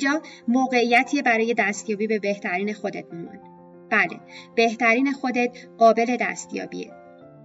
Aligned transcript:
اینجا 0.00 0.22
موقعیتی 0.48 1.22
برای 1.22 1.54
دستیابی 1.58 2.06
به 2.06 2.18
بهترین 2.18 2.72
خودت 2.72 3.04
مامان 3.12 3.38
بله 3.90 4.20
بهترین 4.54 5.12
خودت 5.12 5.58
قابل 5.78 6.16
دستیابیه. 6.20 6.90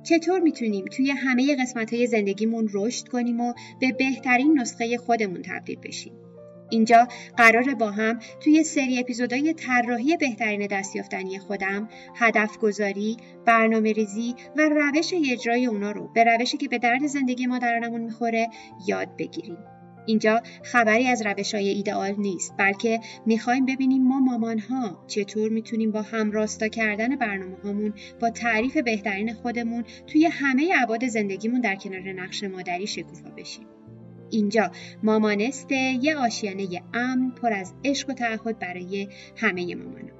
چطور 0.03 0.39
می‌تونیم 0.39 0.85
توی 0.85 1.11
همه 1.11 1.55
قسمت 1.55 1.93
های 1.93 2.07
زندگیمون 2.07 2.69
رشد 2.73 3.07
کنیم 3.07 3.39
و 3.39 3.53
به 3.79 3.91
بهترین 3.91 4.59
نسخه 4.59 4.97
خودمون 4.97 5.41
تبدیل 5.41 5.79
بشیم؟ 5.83 6.13
اینجا 6.69 7.07
قراره 7.37 7.75
با 7.75 7.91
هم 7.91 8.19
توی 8.39 8.63
سری 8.63 8.99
اپیزودهای 8.99 9.53
طراحی 9.53 10.17
بهترین 10.17 10.67
دستیافتنی 10.67 11.39
خودم 11.39 11.89
هدف 12.15 12.57
گذاری، 12.57 13.17
برنامه 13.45 13.93
ریزی 13.93 14.35
و 14.57 14.61
روش 14.61 15.13
اجرای 15.31 15.65
اونا 15.65 15.91
رو 15.91 16.09
به 16.13 16.23
روشی 16.23 16.57
که 16.57 16.67
به 16.67 16.77
درد 16.77 17.07
زندگی 17.07 17.45
مادرانمون 17.45 18.01
می‌خوره 18.01 18.47
یاد 18.87 19.17
بگیریم. 19.17 19.57
اینجا 20.05 20.41
خبری 20.63 21.07
از 21.07 21.25
روش 21.25 21.55
های 21.55 21.69
ایدئال 21.69 22.15
نیست 22.17 22.53
بلکه 22.57 22.99
می‌خوایم 23.25 23.65
ببینیم 23.65 24.07
ما 24.07 24.19
مامان 24.19 24.59
ها 24.59 25.03
چطور 25.07 25.49
می‌تونیم 25.49 25.91
با 25.91 26.01
هم 26.01 26.31
راستا 26.31 26.67
کردن 26.67 27.15
برنامه 27.15 27.55
هامون 27.63 27.93
با 28.19 28.29
تعریف 28.29 28.77
بهترین 28.77 29.33
خودمون 29.33 29.83
توی 30.07 30.25
همه 30.25 30.75
عباد 30.75 31.07
زندگیمون 31.07 31.61
در 31.61 31.75
کنار 31.75 32.13
نقش 32.13 32.43
مادری 32.43 32.87
شکوفا 32.87 33.29
بشیم. 33.29 33.65
اینجا 34.29 34.71
مامانسته 35.03 35.75
یه 35.75 36.17
آشیانه 36.17 36.67
امن 36.93 37.31
پر 37.31 37.53
از 37.53 37.73
عشق 37.83 38.09
و 38.09 38.13
تعهد 38.13 38.59
برای 38.59 39.07
همه 39.37 39.75
مامانا 39.75 40.13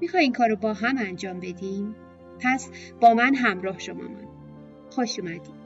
می‌خوای 0.00 0.22
این 0.22 0.32
کار 0.32 0.48
رو 0.48 0.56
با 0.56 0.72
هم 0.74 0.98
انجام 0.98 1.40
بدیم؟ 1.40 1.94
پس 2.40 2.70
با 3.00 3.14
من 3.14 3.34
همراه 3.34 3.78
شو 3.78 3.94
مامان 3.94 4.28
خوش 4.90 5.18
اومدی 5.18 5.65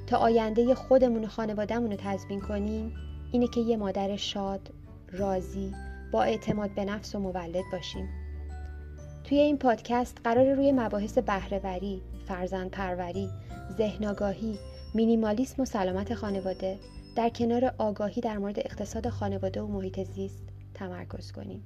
تا 0.11 0.17
آینده 0.17 0.75
خودمون 0.75 1.23
و 1.23 1.27
خانوادهمون 1.27 1.91
رو 1.91 1.97
تضمین 1.99 2.41
کنیم 2.41 2.93
اینه 3.31 3.47
که 3.47 3.61
یه 3.61 3.77
مادر 3.77 4.15
شاد، 4.15 4.69
راضی، 5.11 5.73
با 6.11 6.23
اعتماد 6.23 6.75
به 6.75 6.85
نفس 6.85 7.15
و 7.15 7.19
مولد 7.19 7.63
باشیم. 7.71 8.09
توی 9.23 9.37
این 9.37 9.57
پادکست 9.57 10.17
قرار 10.23 10.53
روی 10.53 10.71
مباحث 10.71 11.17
بهرهوری، 11.17 12.01
فرزند 12.27 12.71
پروری، 12.71 13.29
ذهن 13.77 14.05
آگاهی، 14.05 14.59
مینیمالیسم 14.93 15.61
و 15.61 15.65
سلامت 15.65 16.13
خانواده 16.13 16.79
در 17.15 17.29
کنار 17.29 17.73
آگاهی 17.77 18.21
در 18.21 18.37
مورد 18.37 18.59
اقتصاد 18.59 19.09
خانواده 19.09 19.61
و 19.61 19.67
محیط 19.67 20.03
زیست 20.03 20.43
تمرکز 20.73 21.31
کنیم. 21.31 21.63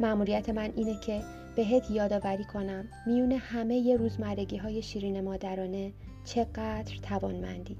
مأموریت 0.00 0.48
من 0.48 0.72
اینه 0.76 1.00
که 1.00 1.22
بهت 1.60 1.90
یادآوری 1.90 2.44
کنم 2.44 2.88
میون 3.06 3.32
همه 3.32 3.76
ی 3.76 3.96
روزمرگی 3.96 4.56
های 4.56 4.82
شیرین 4.82 5.20
مادرانه 5.20 5.92
چقدر 6.24 6.96
توانمندی. 7.02 7.76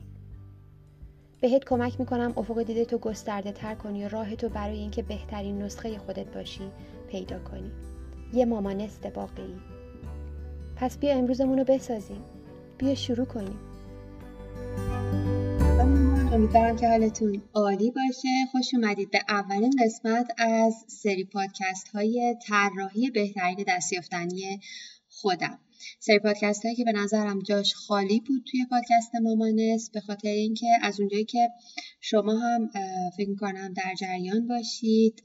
بهت 1.41 1.65
کمک 1.65 2.01
می‌کنم 2.01 2.33
افق 2.37 2.63
دیده 2.63 2.85
تو 2.85 2.99
گسترده 2.99 3.53
تر 3.53 3.75
کنی 3.75 4.05
و 4.05 4.09
راه 4.09 4.37
تو 4.37 4.49
برای 4.49 4.79
اینکه 4.79 5.03
بهترین 5.03 5.63
نسخه 5.63 5.99
خودت 5.99 6.35
باشی 6.35 6.71
پیدا 7.09 7.39
کنی. 7.39 7.71
یه 8.33 8.45
مامانست 8.45 9.07
واقعی 9.17 9.57
پس 10.77 10.99
بیا 10.99 11.15
امروزمون 11.15 11.59
رو 11.59 11.65
بسازیم. 11.65 12.23
بیا 12.79 12.95
شروع 12.95 13.27
کنیم. 13.27 13.59
امیدوارم 16.33 16.77
که 16.77 16.89
حالتون 16.89 17.43
عالی 17.55 17.91
باشه. 17.91 18.29
خوش 18.53 18.75
اومدید 18.75 19.11
به 19.11 19.19
اولین 19.29 19.73
قسمت 19.85 20.27
از 20.39 20.75
سری 20.89 21.25
پادکست 21.25 21.89
های 21.89 22.37
طراحی 22.49 23.11
بهترین 23.11 23.65
دستیافتنی 23.69 24.61
خودم. 25.09 25.59
سری 26.01 26.19
پادکست 26.19 26.65
هایی 26.65 26.77
که 26.77 26.85
به 26.85 26.93
نظرم 26.93 27.39
جاش 27.39 27.75
خالی 27.75 28.21
بود 28.21 28.45
توی 28.51 28.67
پادکست 28.71 29.15
مامانس 29.23 29.91
به 29.91 30.01
خاطر 30.01 30.29
اینکه 30.29 30.67
از 30.83 31.01
اونجایی 31.01 31.25
که 31.25 31.49
شما 32.01 32.39
هم 32.39 32.71
فکر 33.17 33.35
کنم 33.35 33.73
در 33.73 33.95
جریان 34.01 34.47
باشید 34.47 35.23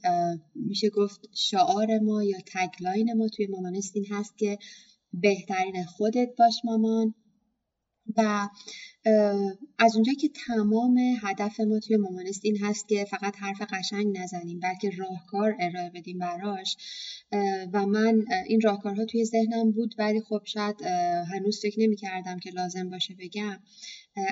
میشه 0.54 0.90
گفت 0.90 1.20
شعار 1.34 1.98
ما 1.98 2.24
یا 2.24 2.38
تگلاین 2.46 3.12
ما 3.12 3.28
توی 3.28 3.46
مامانست 3.46 3.96
این 3.96 4.06
هست 4.10 4.38
که 4.38 4.58
بهترین 5.12 5.84
خودت 5.84 6.28
باش 6.38 6.54
مامان. 6.64 7.14
و 8.16 8.48
از 9.78 9.94
اونجایی 9.94 10.16
که 10.16 10.28
تمام 10.46 10.98
هدف 11.22 11.60
ما 11.60 11.80
توی 11.80 11.96
مامانست 11.96 12.40
این 12.44 12.56
هست 12.56 12.88
که 12.88 13.04
فقط 13.04 13.36
حرف 13.36 13.62
قشنگ 13.62 14.18
نزنیم 14.18 14.60
بلکه 14.60 14.90
راهکار 14.90 15.56
ارائه 15.60 15.90
بدیم 15.94 16.18
براش. 16.18 16.76
و 17.72 17.86
من 17.86 18.24
این 18.46 18.60
راهکارها 18.60 19.04
توی 19.04 19.24
ذهنم 19.24 19.72
بود 19.72 19.94
ولی 19.98 20.20
خب 20.20 20.42
شاید 20.44 20.82
هنوز 21.32 21.60
فکر 21.62 21.80
نمی 21.80 21.96
کردم 21.96 22.38
که 22.38 22.50
لازم 22.50 22.90
باشه 22.90 23.14
بگم. 23.18 23.58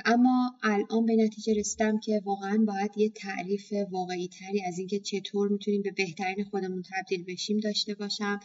اما 0.04 0.54
الان 0.62 1.06
به 1.06 1.16
نتیجه 1.16 1.54
رسیدم 1.54 1.98
که 1.98 2.22
واقعا 2.24 2.64
باید 2.66 2.90
یه 2.96 3.08
تعریف 3.08 3.72
واقعی 3.90 4.28
تری 4.28 4.62
از 4.62 4.78
اینکه 4.78 4.98
چطور 4.98 5.48
می‌تونیم 5.48 5.82
به 5.82 5.90
بهترین 5.90 6.44
خودمون 6.44 6.82
تبدیل 6.82 7.24
بشیم 7.24 7.58
داشته 7.60 7.94
باشم. 7.94 8.40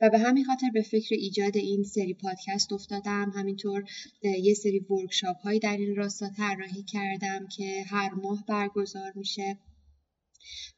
و 0.00 0.10
به 0.10 0.18
همین 0.18 0.44
خاطر 0.44 0.70
به 0.74 0.82
فکر 0.82 1.14
ایجاد 1.14 1.56
این 1.56 1.84
سری 1.84 2.14
پادکست 2.14 2.72
افتادم. 2.72 3.32
همینطور 3.36 3.84
یه 4.22 4.54
سری 4.54 4.78
ورکشاپ 4.78 5.36
هایی 5.36 5.58
در 5.58 5.76
این 5.76 5.96
راستا 5.96 6.28
طراحی 6.36 6.82
کردم 6.82 7.46
که 7.56 7.84
هر 7.86 8.14
ماه 8.14 8.44
برگزار 8.48 9.12
میشه. 9.14 9.58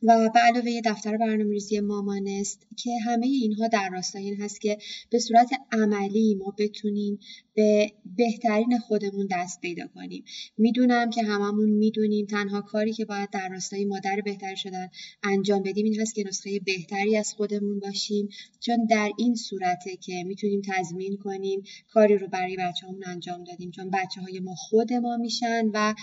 و 0.02 0.30
به 0.34 0.40
علاوه 0.40 0.80
دفتر 0.84 1.16
برنامه‌ریزی 1.16 1.80
مامانست 1.80 2.66
که 2.76 2.90
همه 3.04 3.26
اینها 3.26 3.68
در 3.68 3.88
راستای 3.92 4.24
این 4.24 4.40
هست 4.40 4.60
که 4.60 4.78
به 5.10 5.18
صورت 5.18 5.50
عملی 5.72 6.34
ما 6.34 6.54
بتونیم 6.58 7.18
به 7.54 7.92
بهترین 8.16 8.78
خودمون 8.78 9.28
دست 9.30 9.60
پیدا 9.60 9.86
کنیم. 9.94 10.24
می‌دونم 10.58 11.10
که 11.10 11.22
هممون 11.22 11.68
می‌دونیم 11.68 12.26
تنها 12.26 12.60
کاری 12.60 12.92
که 12.92 13.04
باید 13.04 13.30
در 13.30 13.48
راستای 13.48 13.84
مادر 13.84 14.20
بهتر 14.24 14.54
شدن 14.54 14.88
انجام 15.22 15.62
بدیم 15.62 15.84
این 15.84 16.00
هست 16.00 16.14
که 16.14 16.24
نسخه 16.26 16.58
بهتری 16.58 17.16
از 17.16 17.34
خودمون 17.34 17.80
باشیم 17.80 18.28
چون 18.60 18.86
در 18.90 19.10
این 19.18 19.34
صورته 19.34 19.96
که 19.96 20.24
می‌تونیم 20.26 20.62
تضمین 20.64 21.16
کنیم 21.16 21.62
کاری 21.88 22.18
رو 22.18 22.28
برای 22.28 22.56
بچه‌هامون 22.56 23.02
انجام 23.06 23.44
دادیم 23.44 23.70
چون 23.70 23.90
بچه 23.90 24.20
های 24.20 24.40
ما 24.40 24.54
خود 24.54 24.92
ما 24.92 25.16
میشن 25.16 25.70
و 25.74 25.94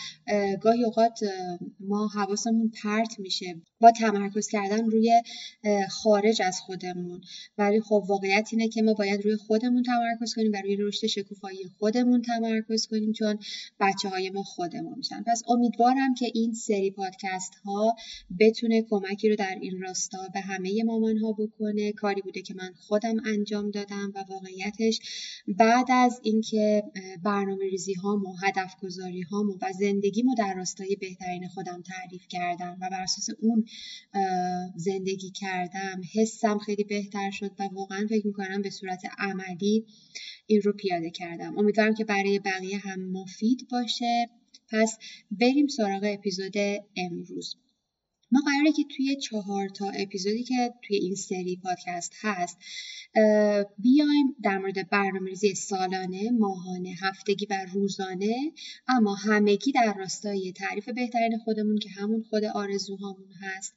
گاهی 0.62 0.84
اوقات 0.84 1.20
ما 1.80 2.08
حواسمون 2.08 2.72
پرت 2.84 3.20
میشه 3.20 3.49
relationship 3.50 3.69
با 3.82 3.92
تمرکز 3.92 4.48
کردن 4.48 4.86
روی 4.86 5.12
خارج 5.90 6.42
از 6.42 6.60
خودمون. 6.60 7.22
ولی 7.58 7.82
خب 7.82 8.04
واقعیت 8.08 8.50
اینه 8.52 8.68
که 8.68 8.82
ما 8.82 8.94
باید 8.94 9.26
روی 9.26 9.36
خودمون 9.36 9.84
تمرکز 9.84 10.34
کنیم 10.36 10.52
و 10.52 10.62
روی 10.62 10.76
رشد 10.76 11.08
شکوفایی 11.08 11.60
خودمون 11.80 12.22
تمرکز 12.22 12.88
کنیم 12.88 13.12
چون 13.12 13.40
بچه 13.80 14.10
های 14.10 14.30
ما 14.30 14.44
خودمون 14.44 14.94
میشن. 14.98 15.24
پس 15.28 15.42
امیدوارم 15.48 16.14
که 16.14 16.32
این 16.34 16.54
سری 16.54 16.92
پادکست 16.92 17.54
ها 17.66 17.96
بتونه 18.40 18.86
کمکی 18.90 19.30
رو 19.30 19.36
در 19.36 19.58
این 19.62 19.82
راستا 19.82 20.28
به 20.34 20.40
همه 20.40 20.84
مامان 20.84 21.18
ها 21.18 21.32
بکنه. 21.32 21.92
کاری 21.92 22.22
بوده 22.22 22.42
که 22.42 22.54
من 22.54 22.74
خودم 22.78 23.16
انجام 23.26 23.72
دادم 23.72 24.12
و 24.16 24.24
واقعیتش 24.30 25.00
بعد 25.48 25.86
از 25.90 26.20
اینکه 26.24 26.84
برنامه 27.24 27.66
ریزی 27.66 27.94
هامو 27.94 28.36
هدف 28.44 28.76
گذاری 28.82 29.22
هامو 29.22 29.54
و 29.62 29.72
زندگیمو 29.80 30.36
در 30.36 30.54
راستای 30.54 30.96
بهترین 30.96 31.48
خودم 31.48 31.82
تعریف 31.82 32.28
کردم 32.30 32.78
و 32.82 32.90
بر 32.92 33.02
اساس 33.02 33.30
اون 33.42 33.66
زندگی 34.76 35.32
کردم. 35.32 36.02
حسم 36.16 36.58
خیلی 36.58 36.84
بهتر 36.84 37.32
شد 37.32 37.52
و 37.60 37.70
واقعا 37.74 38.08
فکر 38.10 38.28
می‌کنم 38.28 38.62
به 38.62 38.70
صورت 38.70 39.02
عملی 39.18 39.86
این 40.48 40.62
رو 40.62 40.74
پیاده 40.74 41.10
کردم. 41.10 41.58
امیدوارم 41.58 41.94
که 41.94 42.06
برای 42.06 42.40
بقیه 42.40 42.78
هم 42.78 43.12
مفید 43.12 43.68
باشه. 43.72 44.30
پس 44.72 44.98
بریم 45.32 45.68
سراغ 45.68 46.04
اپیزود 46.04 46.54
امروز. 46.96 47.56
ما 48.32 48.40
قراره 48.46 48.72
که 48.72 48.84
توی 48.96 49.16
چهار 49.16 49.70
تا 49.70 49.90
اپیزودی 49.90 50.44
که 50.44 50.74
توی 50.88 50.98
این 50.98 51.16
سری 51.16 51.60
پادکست 51.64 52.14
هست 52.22 52.58
بیایم 53.78 54.36
در 54.44 54.58
مورد 54.58 54.90
برنامه‌ریزی 54.90 55.56
سالانه، 55.56 56.32
ماهانه، 56.32 56.96
هفتگی 57.02 57.48
و 57.50 57.66
روزانه 57.74 58.52
اما 58.88 59.16
همگی 59.16 59.72
در 59.72 59.94
راستای 59.98 60.54
تعریف 60.56 60.90
بهترین 60.90 61.38
خودمون 61.38 61.78
که 61.78 61.90
همون 61.90 62.24
خود 62.30 62.44
آرزوهامون 62.44 63.32
هست 63.42 63.74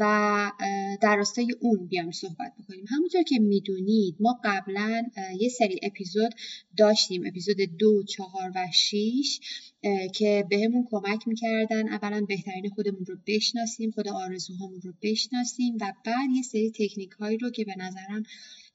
و 0.00 0.52
در 1.00 1.16
راستای 1.16 1.54
اون 1.60 1.86
بیایم 1.86 2.10
صحبت 2.10 2.52
بکنیم. 2.58 2.84
همونطور 2.88 3.22
که 3.22 3.38
می‌دونید 3.38 4.16
ما 4.20 4.40
قبلا 4.44 5.02
یه 5.40 5.48
سری 5.48 5.80
اپیزود 5.82 6.34
داشتیم. 6.76 7.26
اپیزود 7.26 7.56
دو، 7.78 8.02
چهار 8.02 8.52
و 8.54 8.66
شیش 8.72 9.40
که 10.14 10.44
بهمون 10.50 10.86
کمک 10.90 11.28
می‌کردن 11.28 11.88
اولا 11.88 12.24
بهترین 12.28 12.68
خودمون 12.68 13.04
رو 13.04 13.16
بشناسیم. 13.26 13.81
خود 13.90 14.08
آرزوهامون 14.08 14.80
رو 14.80 14.92
بشناسیم 15.02 15.76
و 15.80 15.92
بعد 16.04 16.30
یه 16.30 16.42
سری 16.42 16.70
تکنیک 16.70 17.10
هایی 17.10 17.38
رو 17.38 17.50
که 17.50 17.64
به 17.64 17.74
نظرم 17.78 18.22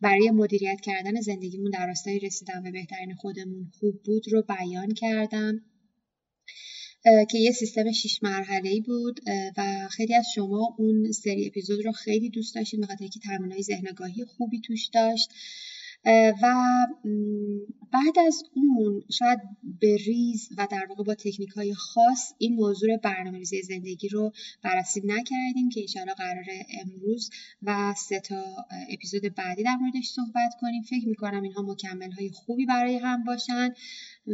برای 0.01 0.31
مدیریت 0.31 0.81
کردن 0.81 1.21
زندگیمون 1.21 1.71
در 1.71 1.87
راستای 1.87 2.19
رسیدن 2.19 2.63
به 2.63 2.71
بهترین 2.71 3.15
خودمون 3.15 3.71
خوب 3.79 4.03
بود 4.03 4.31
رو 4.31 4.41
بیان 4.41 4.93
کردم 4.93 5.61
که 7.03 7.37
یه 7.37 7.51
سیستم 7.51 7.91
شیش 7.91 8.23
مرحله 8.23 8.81
بود 8.81 9.19
و 9.57 9.87
خیلی 9.91 10.15
از 10.15 10.25
شما 10.35 10.75
اون 10.77 11.11
سری 11.11 11.47
اپیزود 11.47 11.85
رو 11.85 11.91
خیلی 11.91 12.29
دوست 12.29 12.55
داشتید 12.55 12.81
بخاطر 12.81 13.01
اینکه 13.03 13.19
تمرینای 13.19 13.63
ذهنگاهی 13.63 14.25
خوبی 14.25 14.61
توش 14.61 14.87
داشت. 14.93 15.29
و 16.05 16.55
بعد 17.91 18.19
از 18.27 18.43
اون 18.53 19.03
شاید 19.11 19.39
به 19.81 19.97
ریز 20.05 20.49
و 20.57 20.67
در 20.71 20.85
واقع 20.89 21.03
با 21.03 21.15
تکنیک 21.15 21.49
های 21.49 21.73
خاص 21.73 22.33
این 22.37 22.55
موضوع 22.55 22.97
برنامه 22.97 23.37
ریزی 23.37 23.61
زندگی 23.61 24.09
رو 24.09 24.31
بررسی 24.63 25.01
نکردیم 25.05 25.69
که 25.73 25.79
ایشالا 25.79 26.13
قرار 26.13 26.45
امروز 26.81 27.29
و 27.63 27.93
سه 27.97 28.19
تا 28.19 28.43
اپیزود 28.89 29.35
بعدی 29.35 29.63
در 29.63 29.75
موردش 29.75 30.09
صحبت 30.09 30.53
کنیم. 30.61 30.81
فکر 30.81 31.07
می‌کنم 31.07 31.43
اینها 31.43 31.61
مکمل 31.61 32.11
های 32.11 32.29
خوبی 32.29 32.65
برای 32.65 32.97
هم 32.97 33.23
باشن. 33.23 33.69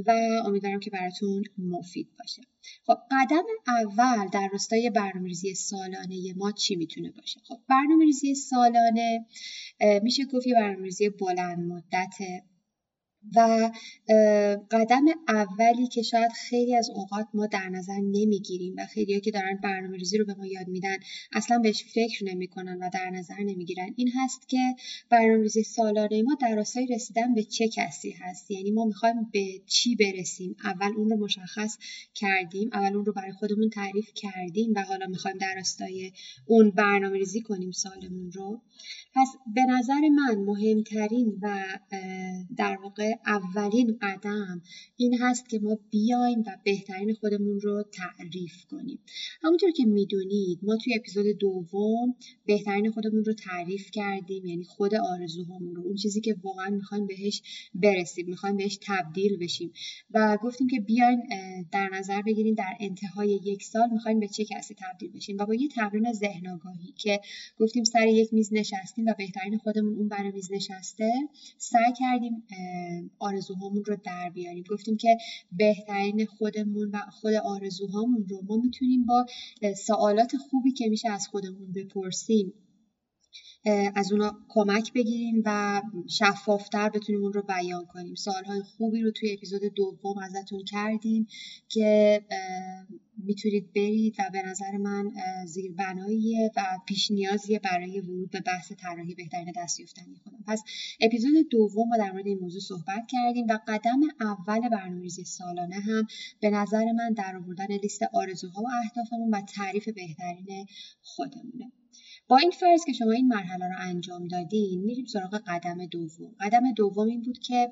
و 0.05 0.11
امیدوارم 0.45 0.79
که 0.79 0.89
براتون 0.89 1.43
مفید 1.57 2.07
باشه. 2.19 2.41
خب 2.85 2.97
قدم 3.11 3.43
اول 3.67 4.27
در 4.27 4.49
راستای 4.51 4.89
برنامه‌ریزی 4.89 5.55
سالانه 5.55 6.33
ما 6.37 6.51
چی 6.51 6.75
می‌تونه 6.75 7.11
باشه؟ 7.11 7.39
خب 7.47 7.59
برنامه‌ریزی 7.69 8.35
سالانه 8.35 9.25
میشه 10.03 10.25
گفت 10.25 10.47
یه 10.47 10.53
برنامه‌ریزی 10.53 11.09
بلند 11.09 11.59
مدته 11.59 12.43
و 13.35 13.71
قدم 14.71 15.05
اولی 15.27 15.87
که 15.87 16.01
شاید 16.01 16.31
خیلی 16.31 16.75
از 16.75 16.89
اوقات 16.89 17.27
ما 17.33 17.47
در 17.47 17.69
نظر 17.69 17.97
نمی‌گیریم 17.97 18.75
و 18.77 18.85
خیلی 18.85 19.13
ها 19.13 19.19
که 19.19 19.31
دارن 19.31 19.59
برنامه 19.63 19.97
ریزی 19.97 20.17
رو 20.17 20.25
به 20.25 20.33
ما 20.33 20.47
یاد 20.47 20.67
میدن 20.67 20.97
اصلا 21.33 21.59
بهش 21.59 21.83
فکر 21.83 22.25
نمی‌کنن 22.25 22.77
و 22.81 22.89
در 22.93 23.09
نظر 23.09 23.39
نمی‌گیرن. 23.39 23.93
این 23.95 24.11
هست 24.15 24.49
که 24.49 24.75
برنامه 25.09 25.43
ریزی 25.43 25.63
سالانه 25.63 26.21
ما 26.21 26.37
در 26.41 26.55
راستای 26.55 26.87
رسیدن 26.87 27.33
به 27.33 27.43
چه 27.43 27.67
کسی 27.67 28.11
هست؟ 28.11 28.51
یعنی 28.51 28.71
ما 28.71 28.85
می‌خوایم 28.85 29.29
به 29.31 29.61
چی 29.67 29.95
برسیم؟ 29.95 30.55
اول 30.63 30.91
اون 30.97 31.09
رو 31.09 31.17
مشخص 31.17 31.77
کردیم 32.15 32.69
اول 32.73 32.95
اون 32.95 33.05
رو 33.05 33.13
برای 33.13 33.31
خودمون 33.31 33.69
تعریف 33.69 34.09
کردیم 34.15 34.73
و 34.75 34.81
حالا 34.81 35.07
می‌خوایم 35.07 35.37
در 35.37 35.53
راستای 35.55 36.11
اون 36.47 36.71
برنامه 36.71 37.17
ریزی 37.17 37.41
کنیم 37.41 37.71
سالمون 37.71 38.31
رو. 38.31 38.61
پس 39.15 39.27
به 39.55 39.61
نظر 39.61 40.01
من 40.09 40.35
مهمترین 40.35 41.39
و 41.41 41.63
در 42.57 42.77
واقع 42.83 43.12
اولین 43.25 43.97
قدم 44.01 44.61
این 44.97 45.17
هست 45.21 45.49
که 45.49 45.59
ما 45.59 45.77
بیایم 45.91 46.39
و 46.39 46.57
بهترین 46.63 47.13
خودمون 47.13 47.59
رو 47.59 47.83
تعریف 47.91 48.65
کنیم. 48.65 48.99
همونطور 49.41 49.71
که 49.71 49.85
می‌دونید 49.85 50.59
ما 50.63 50.77
توی 50.77 50.95
اپیزود 50.95 51.25
دوم 51.39 52.15
بهترین 52.45 52.91
خودمون 52.91 53.25
رو 53.25 53.33
تعریف 53.33 53.91
کردیم 53.91 54.45
یعنی 54.45 54.63
خود 54.63 54.95
آرزوهامون 54.95 55.75
رو 55.75 55.83
اون 55.83 55.95
چیزی 55.95 56.21
که 56.21 56.35
واقعا 56.43 56.69
می‌خوایم 56.69 57.07
بهش 57.07 57.41
برسیم 57.75 58.25
می‌خوایم 58.27 58.57
بهش 58.57 58.79
تبدیل 58.87 59.37
بشیم. 59.37 59.71
و 60.11 60.37
گفتیم 60.41 60.67
که 60.67 60.79
بیاین 60.79 61.23
در 61.71 61.89
نظر 61.93 62.21
بگیریم 62.21 62.55
در 62.55 62.73
انتهای 62.79 63.41
یک 63.45 63.63
سال 63.63 63.89
می‌خوایم 63.91 64.19
به 64.19 64.27
چه 64.27 64.45
کسی 64.45 64.75
تبدیل 64.77 65.11
بشیم؟ 65.11 65.37
و 65.39 65.45
با 65.45 65.55
یه 65.55 65.67
تمرین 65.67 66.13
ذهن 66.13 66.47
آگاهی 66.47 66.93
که 66.97 67.19
گفتیم 67.59 67.83
سر 67.83 68.07
یک 68.07 68.33
میز 68.33 68.53
نشستیم 68.53 69.05
و 69.05 69.13
بهترین 69.17 69.57
خودمون 69.57 69.95
اون 69.95 70.07
برای 70.07 70.31
میز 70.31 70.51
نشسته 70.51 71.11
سعی 71.57 71.93
کردیم 71.99 72.43
آرزوهامون 73.19 73.83
رو 73.85 73.97
در 74.03 74.31
بیاریم. 74.33 74.63
گفتیم 74.69 74.97
که 74.97 75.17
بهترین 75.51 76.25
خودمون 76.25 76.89
و 76.93 76.97
خود 77.11 77.33
آرزوهامون 77.33 78.25
رو 78.29 78.41
ما 78.49 78.57
می‌تونیم 78.57 79.05
با 79.05 79.25
سوالات 79.77 80.37
خوبی 80.37 80.71
که 80.71 80.87
میشه 80.89 81.09
از 81.09 81.27
خودمون 81.27 81.71
بپرسیم. 81.71 82.53
از 83.95 84.11
اونا 84.11 84.37
کمک 84.49 84.93
بگیریم 84.93 85.41
و 85.45 85.81
شفافتر 86.07 86.89
بتونیم 86.89 87.23
اون 87.23 87.33
رو 87.33 87.41
بیان 87.41 87.85
کنیم. 87.85 88.15
سوالهای 88.15 88.61
خوبی 88.61 89.01
رو 89.01 89.11
توی 89.11 89.33
اپیزود 89.33 89.61
دوم 89.61 90.17
ازتون 90.17 90.63
کردیم 90.63 91.27
که 91.69 92.21
می‌تونید 93.17 93.73
برید 93.73 94.15
و 94.19 94.29
به 94.33 94.41
نظر 94.41 94.77
من 94.77 95.11
زیربناییه 95.45 96.51
و 96.57 96.63
پیش 96.87 97.11
نیازیه 97.11 97.59
برای 97.59 97.99
ورود 97.99 98.31
به 98.31 98.39
بحث 98.39 98.71
طراحی 98.71 99.15
بهترین 99.15 99.53
دستیافتنی 99.55 100.15
خودم 100.23 100.43
پس 100.47 100.63
اپیزود 101.01 101.49
دوم 101.49 101.89
ما 101.89 101.97
در 101.97 102.11
مورد 102.11 102.27
این 102.27 102.39
موضوع 102.39 102.61
صحبت 102.61 103.07
کردیم 103.09 103.47
و 103.49 103.59
قدم 103.67 103.99
اول 104.19 104.69
برنامه‌ریزی 104.69 105.23
سالانه 105.23 105.75
هم 105.75 106.07
به 106.41 106.49
نظر 106.49 106.91
من 106.91 107.13
در 107.13 107.37
آوردن 107.37 107.75
لیست 107.83 108.03
آرزوها 108.13 108.61
و 108.61 108.67
اهدافمون 108.83 109.29
و 109.33 109.41
تعریف 109.41 109.89
بهترین 109.89 110.65
خودمونه. 111.01 111.71
با 112.27 112.37
این 112.37 112.51
فرض 112.51 112.85
که 112.85 112.93
شما 112.93 113.11
این 113.11 113.27
مرحله 113.27 113.65
رو 113.65 113.75
انجام 113.79 114.27
دادین 114.27 114.81
میریم 114.81 115.05
سراغ 115.05 115.41
قدم 115.47 115.85
دوم. 115.85 116.35
قدم 116.39 116.71
دوم 116.71 117.07
این 117.07 117.21
بود 117.21 117.39
که 117.39 117.71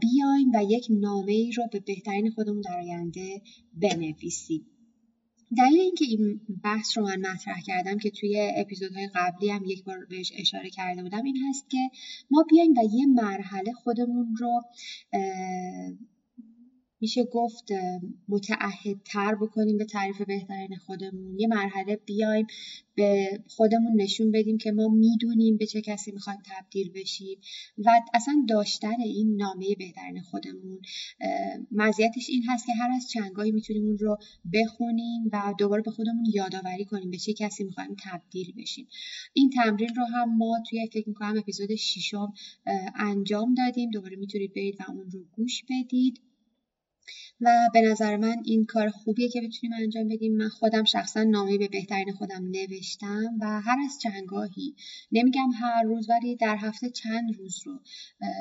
بیایم 0.00 0.50
و 0.54 0.62
یک 0.68 0.86
نامه 0.90 1.32
ای 1.32 1.52
رو 1.52 1.66
به 1.72 1.80
بهترین 1.80 2.30
خودمون 2.30 2.60
در 2.60 2.78
آینده 2.78 3.42
بنویسیم. 3.74 4.66
دلیل 5.58 5.80
اینکه 5.80 6.04
این 6.04 6.40
بحث 6.64 6.98
رو 6.98 7.04
من 7.04 7.20
مطرح 7.20 7.60
کردم 7.60 7.98
که 7.98 8.10
توی 8.10 8.50
اپیزودهای 8.56 9.08
قبلی 9.14 9.50
هم 9.50 9.64
یک 9.64 9.84
بار 9.84 10.04
بهش 10.04 10.32
اشاره 10.36 10.70
کرده 10.70 11.02
بودم 11.02 11.24
این 11.24 11.36
هست 11.48 11.70
که 11.70 11.78
ما 12.30 12.44
بیایم 12.50 12.72
و 12.72 12.82
یه 12.92 13.06
مرحله 13.06 13.72
خودمون 13.72 14.36
رو 14.38 14.62
میشه 17.00 17.24
گفت 17.24 17.68
متعهدتر 18.28 19.34
بکنیم 19.34 19.78
به 19.78 19.84
تعریف 19.84 20.22
بهترین 20.22 20.76
خودمون. 20.76 21.38
یه 21.38 21.46
مرحله 21.46 21.96
بیایم 21.96 22.46
به 22.94 23.40
خودمون 23.48 24.00
نشون 24.00 24.30
بدیم 24.30 24.58
که 24.58 24.72
ما 24.72 24.88
می‌دونیم 24.88 25.56
به 25.56 25.66
چه 25.66 25.80
کسی 25.80 26.12
می‌خوایم 26.12 26.38
تبدیل 26.44 26.90
بشیم 26.94 27.38
و 27.78 28.00
اصلا 28.14 28.44
داشتن 28.48 29.00
این 29.00 29.36
نامه 29.36 29.74
بهترین 29.78 30.20
خودمون 30.20 30.80
مزیتش 31.72 32.30
این 32.30 32.42
هست 32.48 32.66
که 32.66 32.72
هر 32.72 32.90
از 32.96 33.10
چنگاهی 33.10 33.50
می‌تونیم 33.50 33.84
اون 33.84 33.98
رو 33.98 34.18
بخونیم 34.52 35.30
و 35.32 35.54
دوباره 35.58 35.82
به 35.82 35.90
خودمون 35.90 36.24
یادآوری 36.34 36.84
کنیم 36.84 37.10
به 37.10 37.16
چه 37.16 37.32
کسی 37.32 37.64
می‌خوایم 37.64 37.96
تبدیل 38.04 38.52
بشیم. 38.56 38.88
این 39.32 39.50
تمرین 39.50 39.94
رو 39.96 40.04
هم 40.04 40.36
ما 40.36 40.58
توی 40.70 40.88
فکر 40.92 41.08
می‌کنم 41.08 41.38
اپیزود 41.38 41.74
ششم 41.74 42.32
انجام 42.94 43.54
دادیم. 43.54 43.90
دوباره 43.90 44.16
می‌تونید 44.16 44.52
برید 44.54 44.76
و 44.80 44.84
اون 44.88 45.10
رو 45.10 45.24
گوش 45.36 45.64
بدید. 45.70 46.20
و 47.40 47.68
به 47.74 47.80
نظر 47.80 48.16
من 48.16 48.36
این 48.44 48.66
کار 48.66 48.90
خوبیه 48.90 49.28
که 49.28 49.40
بتونیم 49.40 49.76
انجام 49.82 50.08
بدیم. 50.08 50.36
من 50.36 50.48
خودم 50.48 50.84
شخصا 50.84 51.22
نامه 51.22 51.58
به 51.58 51.68
بهترین 51.68 52.12
خودم 52.12 52.50
نوشتم 52.50 53.38
و 53.40 53.60
هر 53.60 53.76
از 53.84 53.98
چنگاهی 54.02 54.74
نمیگم 55.12 55.50
هر 55.60 55.82
روز 55.82 56.10
ولی 56.10 56.36
در 56.36 56.56
هفته 56.56 56.90
چند 56.90 57.36
روز 57.38 57.60
رو 57.64 57.80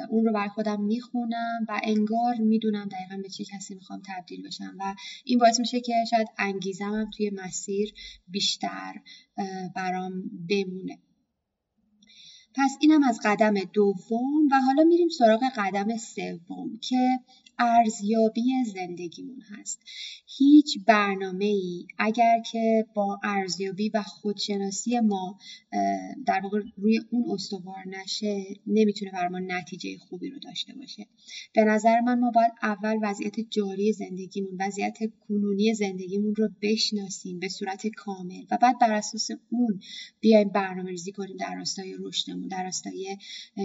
اون 0.09 0.25
رو 0.25 0.33
برای 0.33 0.49
خودم 0.49 0.81
می‌خونم 0.81 1.65
و 1.67 1.81
انگار 1.83 2.35
می‌دونم 2.35 2.87
دقیقا 2.87 3.21
به 3.23 3.29
چه 3.29 3.43
کسی 3.43 3.75
می‌خوام 3.75 4.01
تبدیل 4.07 4.47
بشم 4.47 4.75
و 4.79 4.95
این 5.23 5.39
باعث 5.39 5.59
میشه 5.59 5.79
که 5.79 5.93
شاید 6.09 6.27
انگیزمم 6.37 7.09
توی 7.17 7.29
مسیر 7.29 7.93
بیشتر 8.27 8.93
برام 9.75 10.23
بمونه. 10.49 10.99
پس 12.55 12.77
اینم 12.81 13.03
از 13.03 13.19
قدم 13.23 13.53
دوم 13.73 14.47
و 14.51 14.55
حالا 14.65 14.83
میریم 14.83 15.09
سراغ 15.09 15.43
قدم 15.57 15.97
سوم 15.97 16.77
که 16.81 17.19
ارزیابی 17.59 18.51
زندگیمون 18.73 19.41
هست. 19.41 19.81
هیچ 20.37 20.77
برنامه 20.87 21.45
ای 21.45 21.85
اگر 21.97 22.41
که 22.51 22.85
با 22.93 23.19
ارزیابی 23.23 23.89
و 23.89 24.03
خودشناسی 24.03 24.99
ما 24.99 25.39
در 26.25 26.39
واقع 26.43 26.61
روی 26.77 26.99
اون 27.11 27.31
استوار 27.31 27.83
نشه 27.87 28.45
نمی‌تونه 28.67 29.11
بر 29.11 29.27
ما 29.27 29.39
نتیجه 29.39 29.97
خوبی 29.97 30.29
رو 30.29 30.39
داشته 30.39 30.73
باشه. 30.73 31.07
به 31.53 31.63
نظر 31.63 31.99
من 31.99 32.19
ما 32.19 32.31
باید 32.31 32.51
اول 32.63 32.97
وضعیت 33.01 33.39
جاری 33.39 33.93
زندگیمون 33.93 34.57
وضعیت 34.59 34.97
کنونی 35.27 35.73
زندگیمون 35.73 36.35
رو 36.35 36.49
بشناسیم 36.61 37.39
به 37.39 37.49
صورت 37.49 37.87
کامل 37.87 38.45
و 38.51 38.57
بعد 38.61 38.79
بر 38.79 38.91
اساس 38.91 39.29
اون 39.49 39.79
بیایم 40.19 40.49
برنامه 40.49 40.89
ریزی 40.89 41.11
کنیم 41.11 41.37
در 41.37 41.55
راستای 41.55 41.95
رشدمون 41.99 42.47
در 42.47 42.63
راستای 42.63 43.17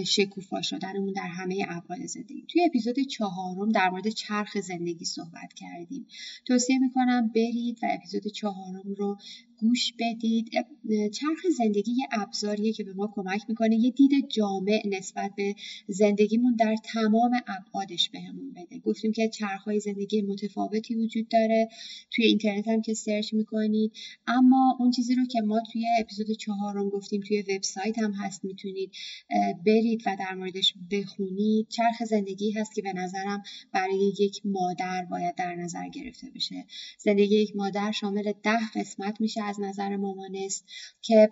شکوفا 0.05 0.61
شدنمون 0.61 1.13
در 1.13 1.27
همه 1.27 1.65
ابعاد 1.69 2.05
زندگی. 2.05 2.45
توی 2.47 2.65
اپیزود 2.65 2.99
چهارم 2.99 3.71
در 3.71 3.84
در 3.85 3.91
مورد 3.91 4.09
چرخ 4.09 4.59
زندگی 4.59 5.05
صحبت 5.05 5.53
کردیم. 5.55 6.05
توصیه 6.45 6.79
می‌کنم 6.79 7.31
برید 7.35 7.79
و 7.83 7.87
اپیزود 7.91 8.27
چهارم 8.27 8.93
رو 8.97 9.17
گوش 9.59 9.93
بدید. 9.99 10.49
چرخ 11.13 11.39
زندگی 11.57 11.91
یه 11.91 12.07
ابزاریه 12.11 12.73
که 12.73 12.83
به 12.83 12.93
ما 12.93 13.13
کمک 13.15 13.41
می‌کنه 13.49 13.75
یه 13.75 13.91
دید 13.91 14.29
جامع 14.29 14.81
نسبت 14.91 15.31
به 15.37 15.55
زندگیمون 15.87 16.55
در 16.55 16.75
تمام 16.83 17.31
ابعادش 17.47 18.09
بهمون 18.09 18.53
بده. 18.53 18.79
گفتیم 18.79 19.11
که 19.11 19.29
چرخهای 19.29 19.79
زندگی 19.79 20.21
متفاوتی 20.21 20.95
وجود 20.95 21.27
داره. 21.27 21.69
توی 22.11 22.25
اینترنت 22.25 22.67
هم 22.67 22.81
که 22.81 22.93
سرچ 22.93 23.33
می‌کنید. 23.33 23.91
اما 24.27 24.77
اون 24.79 24.91
چیزی 24.91 25.15
رو 25.15 25.25
که 25.25 25.41
ما 25.41 25.61
توی 25.71 25.85
اپیزود 25.99 26.31
چهارم 26.31 26.89
گفتیم 26.89 27.21
توی 27.21 27.41
وبسایت 27.41 27.99
هم 27.99 28.11
هست 28.11 28.45
می‌تونید 28.45 28.91
برید 29.65 30.03
و 30.05 30.15
در 30.19 30.35
موردش 30.35 30.73
بخونید. 30.91 31.67
چرخ 31.69 32.03
زندگی 32.09 32.51
هست 32.51 32.75
که 32.75 32.81
به 32.81 32.93
نظرم 32.93 33.43
برای 33.75 34.13
یک 34.19 34.41
مادر 34.45 35.05
باید 35.11 35.35
در 35.35 35.55
نظر 35.55 35.89
گرفته 35.89 36.27
بشه. 36.35 36.65
زندگی 36.99 37.35
یک 37.35 37.55
مادر 37.55 37.91
شامل 37.91 38.33
ده 38.43 38.71
قسمت 38.75 39.21
میشه 39.21 39.43
از 39.43 39.59
نظر 39.59 39.95
مامانست 39.95 40.65
که 41.01 41.29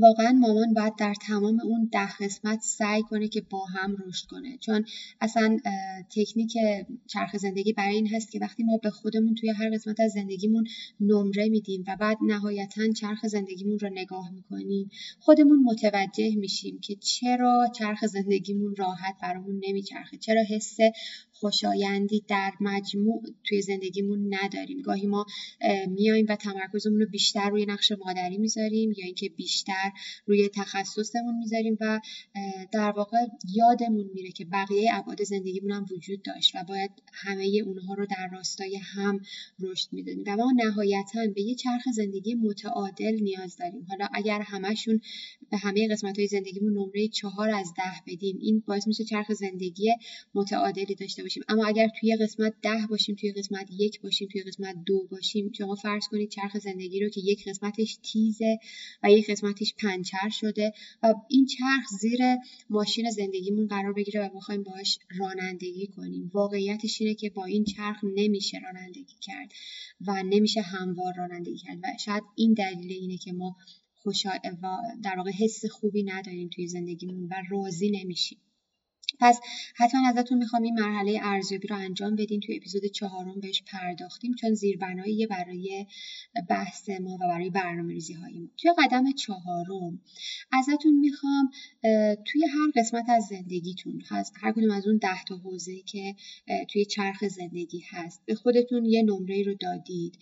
واقعا 0.00 0.32
مامان 0.32 0.74
باید 0.74 0.96
در 0.98 1.14
تمام 1.14 1.60
اون 1.60 1.88
ده 1.92 2.16
قسمت 2.16 2.60
سعی 2.60 3.02
کنه 3.02 3.28
که 3.28 3.40
با 3.40 3.64
هم 3.64 3.96
رشد 4.06 4.26
کنه. 4.26 4.58
چون 4.58 4.84
اصلا 5.20 5.58
تکنیک 6.16 6.52
چرخ 7.06 7.36
زندگی 7.36 7.72
برای 7.72 7.94
این 7.94 8.06
هست 8.06 8.32
که 8.32 8.38
وقتی 8.38 8.62
ما 8.62 8.76
به 8.76 8.90
خودمون 8.90 9.34
توی 9.34 9.50
هر 9.50 9.70
قسمت 9.70 10.00
از 10.00 10.12
زندگیمون 10.12 10.66
نمره 11.00 11.48
میدیم 11.48 11.84
و 11.88 11.96
بعد 12.00 12.18
نهایتا 12.26 12.92
چرخ 12.92 13.26
زندگیمون 13.26 13.78
رو 13.78 13.88
نگاه 13.92 14.30
می‌کنیم 14.30 14.90
خودمون 15.18 15.62
متوجه 15.64 16.36
میشیم 16.36 16.80
که 16.80 16.94
چرا 16.94 17.66
چرخ 17.78 18.06
زندگیمون 18.06 18.74
راحت 18.76 19.14
برامون 19.22 19.60
نمیچرخه. 19.68 20.16
چرا 20.16 20.42
حس 20.50 20.76
خوشایندی 21.40 22.24
در 22.28 22.52
مجموع 22.60 23.22
توی 23.44 23.62
زندگیمون 23.62 24.34
نداریم. 24.34 24.82
گاهی 24.82 25.06
ما 25.06 25.26
میایم 25.88 26.26
و 26.28 26.36
تمرکزمون 26.36 27.00
رو 27.00 27.06
بیشتر 27.06 27.50
روی 27.50 27.66
نقش 27.66 27.92
مادری 27.92 28.38
می‌ذاریم 28.38 28.92
یا 28.92 29.04
اینکه 29.04 29.28
بیشتر 29.28 29.90
روی 30.26 30.48
تخصصمون 30.48 31.38
می‌ذاریم 31.38 31.76
و 31.80 32.00
در 32.72 32.90
واقع 32.90 33.18
یادمون 33.54 34.10
میره 34.14 34.30
که 34.30 34.44
بقیه 34.44 34.90
ابعاد 34.94 35.22
زندگیمون 35.22 35.70
هم 35.70 35.86
وجود 35.92 36.22
داشت 36.22 36.54
و 36.54 36.64
باید 36.68 36.90
همه 37.12 37.62
اونها 37.66 37.94
رو 37.94 38.06
در 38.06 38.28
راستای 38.32 38.76
هم 38.76 39.20
رشد 39.60 39.88
می‌دادیم. 39.92 40.24
و 40.26 40.36
ما 40.36 40.52
نهایتا 40.56 41.20
به 41.34 41.42
یه 41.42 41.54
چرخ 41.54 41.82
زندگی 41.94 42.34
متعادل 42.34 43.14
نیاز 43.20 43.56
داریم. 43.56 43.86
حالا 43.88 44.08
اگر 44.14 44.40
همشون 44.40 45.00
به 45.50 45.56
همه 45.56 45.88
قسمت 45.88 46.18
های 46.18 46.26
زندگیمون 46.26 46.72
نمره 46.72 47.08
چهار 47.08 47.50
از 47.50 47.74
ده 47.76 48.12
بدیم 48.12 48.38
این 48.40 48.62
باعث 48.66 48.86
میشه 48.86 49.04
چرخ 49.04 49.32
زندگی 49.32 49.94
متعادلی 50.34 50.94
داشته 50.94 51.22
اما 51.48 51.66
اگر 51.66 51.88
توی 52.00 52.16
قسمت 52.16 52.54
ده 52.62 52.86
باشیم 52.90 53.14
توی 53.14 53.32
قسمت 53.32 53.66
یک 53.70 54.00
باشیم 54.00 54.28
توی 54.32 54.42
قسمت 54.42 54.76
دو 54.86 55.06
باشیم 55.10 55.52
شما 55.52 55.74
فرض 55.74 56.08
کنید 56.10 56.30
چرخ 56.30 56.58
زندگی 56.58 57.00
رو 57.00 57.08
که 57.08 57.20
یک 57.20 57.48
قسمتش 57.48 57.98
تیزه 58.02 58.58
و 59.02 59.10
یک 59.10 59.30
قسمتش 59.30 59.74
پنچر 59.78 60.28
شده 60.30 60.72
و 61.02 61.14
این 61.28 61.46
چرخ 61.46 61.88
زیر 62.00 62.20
ماشین 62.70 63.10
زندگیمون 63.10 63.66
قرار 63.66 63.92
بگیره 63.92 64.26
و 64.26 64.28
بخوایم 64.36 64.62
باهاش 64.62 64.98
رانندگی 65.18 65.86
کنیم. 65.86 66.30
واقعیتش 66.34 67.00
اینه 67.00 67.14
که 67.14 67.30
با 67.30 67.44
این 67.44 67.64
چرخ 67.64 67.96
نمیشه 68.16 68.58
رانندگی 68.58 69.16
کرد 69.20 69.52
و 70.06 70.22
نمیشه 70.22 70.60
هموار 70.60 71.14
رانندگی 71.16 71.58
کرد 71.58 71.78
و 71.82 71.86
شاید 72.04 72.22
این 72.36 72.54
دلیل 72.54 72.92
اینه 72.92 73.16
که 73.16 73.32
ما 73.32 73.56
خوشا 73.94 74.30
در 75.02 75.14
واقع 75.16 75.30
حس 75.30 75.64
خوبی 75.66 76.02
نداریم 76.02 76.48
توی 76.48 76.66
زندگیمون 76.66 77.24
و 77.24 77.34
راضی 77.50 77.90
نمیشیم. 77.90 78.38
پس 79.20 79.40
حتما 79.76 80.08
ازتون 80.08 80.38
می‌خوام 80.38 80.62
این 80.62 80.74
مرحله 80.80 81.20
ارزیابی 81.22 81.68
رو 81.68 81.76
انجام 81.76 82.16
بدین. 82.16 82.40
توی 82.40 82.56
اپیزود 82.56 82.86
چهارم 82.86 83.40
بهش 83.40 83.62
پرداختیم 83.66 84.34
چون 84.34 84.54
زیربنایی 84.54 85.26
برای 85.26 85.86
بحث 86.48 86.90
ما 86.90 87.14
و 87.14 87.18
برای 87.18 87.50
برنامه 87.50 87.92
ریزی 87.92 88.12
های 88.12 88.38
ما. 88.38 88.48
توی 88.56 88.70
قدم 88.78 89.12
چهارم 89.12 90.00
ازتون 90.52 90.92
می‌خوام 90.92 91.50
توی 92.24 92.44
هر 92.44 92.70
قسمت 92.76 93.04
از 93.08 93.24
زندگیتون 93.24 94.02
هست 94.08 94.32
هر 94.40 94.52
کدوم 94.52 94.70
از 94.70 94.86
اون 94.86 94.96
ده 94.96 95.24
تا 95.24 95.36
حوزه 95.36 95.82
که 95.82 96.14
توی 96.72 96.84
چرخ 96.84 97.28
زندگی 97.28 97.82
هست 97.90 98.22
به 98.26 98.34
خودتون 98.34 98.84
یه 98.84 99.02
نمره 99.02 99.42
رو 99.42 99.54
دادید. 99.54 100.18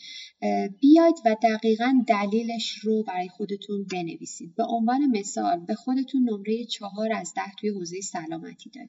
بیاید 0.81 1.15
و 1.25 1.37
دقیقا 1.43 2.05
دلیلش 2.09 2.79
رو 2.79 3.03
برای 3.03 3.29
خودتون 3.29 3.87
بنویسید. 3.93 4.55
به 4.55 4.65
عنوان 4.65 5.07
مثال 5.07 5.61
به 5.61 5.75
خودتون 5.75 6.29
نمره 6.31 6.65
چهار 6.65 7.13
از 7.13 7.35
ده 7.35 7.53
توی 7.59 7.71
حوزه 7.71 8.01
سلامتی 8.01 8.71
دادید 8.71 8.86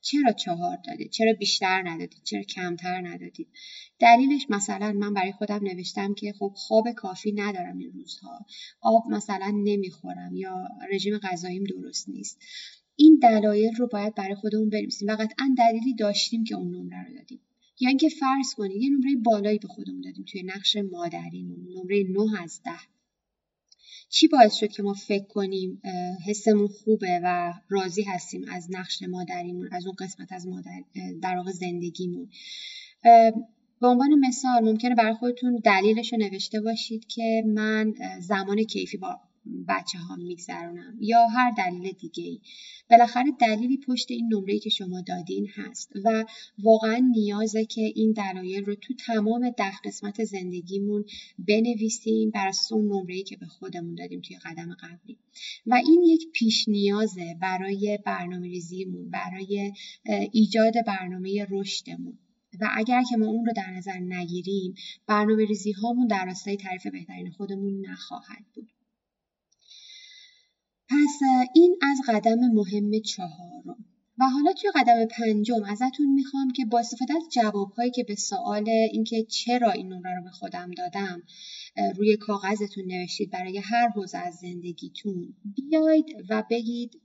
چرا 0.00 0.32
چهار 0.32 0.78
دادید؟ 0.86 1.10
چرا 1.10 1.32
بیشتر 1.32 1.82
ندادید؟ 1.86 2.22
چرا 2.24 2.42
کمتر 2.42 3.00
ندادید؟ 3.08 3.48
دلیلش 3.98 4.46
مثلا 4.48 4.92
من 4.92 5.14
برای 5.14 5.32
خودم 5.32 5.60
نوشتم 5.62 6.14
که 6.14 6.32
خب 6.38 6.52
خواب 6.56 6.92
کافی 6.92 7.32
ندارم 7.32 7.78
این 7.78 7.92
روزها. 7.92 8.46
آب 8.82 9.02
مثلا 9.10 9.52
نمی‌خورم 9.64 10.36
یا 10.36 10.68
رژیم 10.92 11.18
غذاییم 11.18 11.64
درست 11.64 12.08
نیست. 12.08 12.38
این 12.96 13.18
دلایل 13.22 13.74
رو 13.74 13.86
باید 13.86 14.14
برای 14.14 14.34
خودمون 14.34 14.70
بنویسیم 14.70 15.08
و 15.08 15.16
قطعا 15.16 15.54
دلیلی 15.58 15.94
داشتیم 15.94 16.44
که 16.44 16.54
اون 16.54 16.76
نمره 16.76 17.08
رو 17.08 17.14
دادیم. 17.14 17.40
یا 17.80 17.88
اینکه 17.88 18.08
فرض 18.08 18.54
کنید 18.56 18.82
یه 18.82 18.90
نمره 18.90 19.16
بالایی 19.24 19.58
به 19.58 19.68
خودمون 19.68 20.00
دادیم 20.00 20.24
توی 20.32 20.42
نقش 20.42 20.76
مادریمون. 20.92 21.66
نمره 21.76 22.04
9 22.10 22.42
از 22.42 22.60
ده. 22.64 23.01
چی 24.12 24.28
باعث 24.28 24.54
شد 24.54 24.68
که 24.68 24.82
ما 24.82 24.92
فکر 24.92 25.24
کنیم 25.24 25.82
حسمون 26.26 26.68
خوبه 26.68 27.20
و 27.24 27.52
راضی 27.68 28.02
هستیم 28.02 28.44
از 28.50 28.68
نقش 28.70 29.02
مادریمون 29.02 29.68
از 29.72 29.86
اون 29.86 29.96
قسمت 29.98 30.32
از 30.32 30.46
مادر 30.46 30.82
در 31.22 31.36
واقع 31.36 31.50
زندگیمون؟ 31.50 32.28
به 33.80 33.86
عنوان 33.86 34.18
مثال 34.28 34.64
ممکنه 34.64 34.94
برای 34.94 35.14
خودتون 35.14 35.60
دلیلش 35.64 36.12
رو 36.12 36.18
نوشته 36.18 36.60
باشید 36.60 37.04
که 37.06 37.44
من 37.46 37.94
زمان 38.20 38.64
کیفی 38.64 38.96
با 38.96 39.20
بچه 39.68 39.98
ها 39.98 40.16
میگذرونم. 40.16 40.96
یا 41.00 41.26
هر 41.26 41.50
دلیل 41.50 41.92
دیگه 41.92 42.24
ای 42.24 42.40
بالاخره 42.90 43.32
دلیلی 43.40 43.76
پشت 43.76 44.10
این 44.10 44.28
نمره 44.34 44.58
که 44.58 44.70
شما 44.70 45.00
دادین 45.00 45.48
هست 45.54 45.92
و 46.04 46.24
واقعا 46.58 46.96
نیازه 46.96 47.64
که 47.64 47.92
این 47.94 48.12
دلایل 48.12 48.64
رو 48.64 48.74
تو 48.74 48.94
تمام 48.94 49.50
ده 49.50 49.78
قسمت 49.84 50.24
زندگیمون 50.24 51.04
بنویسیم 51.38 52.30
بر 52.30 52.48
اساس 52.48 52.72
اون 52.72 52.84
نمره 52.84 53.22
که 53.22 53.36
به 53.36 53.46
خودمون 53.46 53.94
دادیم 53.94 54.20
توی 54.20 54.36
قدم 54.36 54.74
قبلی. 54.74 55.18
و 55.66 55.74
این 55.74 56.02
یک 56.02 56.32
پیش 56.32 56.68
نیازه 56.68 57.36
برای 57.40 57.98
برنامه 58.06 58.48
ریزیمون 58.48 59.10
برای 59.10 59.72
ایجاد 60.32 60.74
برنامه 60.86 61.46
رشدمون. 61.50 62.18
و 62.60 62.68
اگر 62.74 63.02
که 63.10 63.16
ما 63.16 63.26
اون 63.26 63.46
رو 63.46 63.52
در 63.56 63.70
نظر 63.70 63.98
نگیریم 63.98 64.74
برنامه 65.06 65.44
ریزی 65.44 65.72
هامون 65.72 66.06
در 66.06 66.24
راستای 66.26 66.56
تعریف 66.56 66.86
بهترین 66.86 67.30
خودمون 67.30 67.86
نخواهد 67.86 68.44
بود. 68.54 68.68
پس 70.88 71.20
این 71.54 71.76
از 71.82 71.98
قدم 72.08 72.38
مهم 72.38 73.00
چهارم. 73.00 73.84
و 74.18 74.24
حالا 74.24 74.52
توی 74.52 74.70
قدم 74.74 75.04
پنجم 75.04 75.64
ازتون 75.64 76.06
می‌خوام 76.06 76.50
که 76.50 76.64
با 76.64 76.78
استفاده 76.78 77.14
از 77.14 77.22
جوابهایی 77.32 77.90
که 77.90 78.04
به 78.04 78.14
سوال 78.14 78.68
اینکه 78.68 79.22
چرا 79.22 79.70
این 79.70 79.92
نمره 79.92 80.16
رو 80.16 80.22
به 80.24 80.30
خودم 80.30 80.70
دادم 80.70 81.22
روی 81.96 82.16
کاغذتون 82.16 82.84
نوشتید 82.86 83.30
برای 83.30 83.58
هر 83.58 83.88
حوزه 83.88 84.18
از 84.18 84.34
زندگیتون 84.34 85.34
بیاید 85.56 86.06
و 86.30 86.44
بگید 86.50 87.00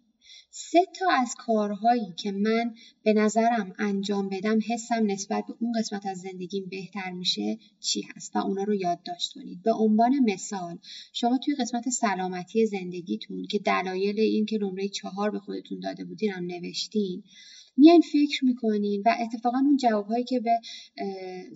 سه 0.52 0.80
تا 1.00 1.06
از 1.22 1.36
کارهایی 1.38 2.14
که 2.18 2.32
من 2.32 2.76
به 3.04 3.14
نظرم 3.14 3.76
انجام 3.80 4.30
بدم 4.30 4.60
حسم 4.70 5.06
نسبت 5.06 5.44
به 5.48 5.54
اون 5.60 5.72
قسمت 5.80 6.06
از 6.06 6.18
زندگیم 6.20 6.66
بهتر 6.70 7.12
میشه 7.12 7.58
چی 7.80 8.02
هست؟ 8.16 8.36
و 8.36 8.40
اونا 8.40 8.64
رو 8.64 8.76
یادداشت 8.76 9.34
کنید. 9.34 9.64
به 9.64 9.74
عنوان 9.74 10.20
مثال 10.20 10.78
شما 11.14 11.38
توی 11.38 11.56
قسمت 11.56 11.90
سلامتی 11.90 12.66
زندگیتون 12.66 13.48
که 13.48 13.60
دلایل 13.60 14.20
این 14.20 14.46
که 14.46 14.58
نمره 14.58 14.88
چهار 14.90 15.32
به 15.32 15.40
خودتون 15.40 15.80
داده 15.80 16.06
بودین 16.06 16.32
هم 16.32 16.46
نوشتین 16.46 17.24
میاین 17.78 18.02
فکر 18.02 18.46
می‌کنین 18.46 19.04
و 19.06 19.16
اتفاقا 19.20 19.58
اون 19.58 19.78
جوابهایی 19.78 20.24
که 20.24 20.40
به 20.40 20.60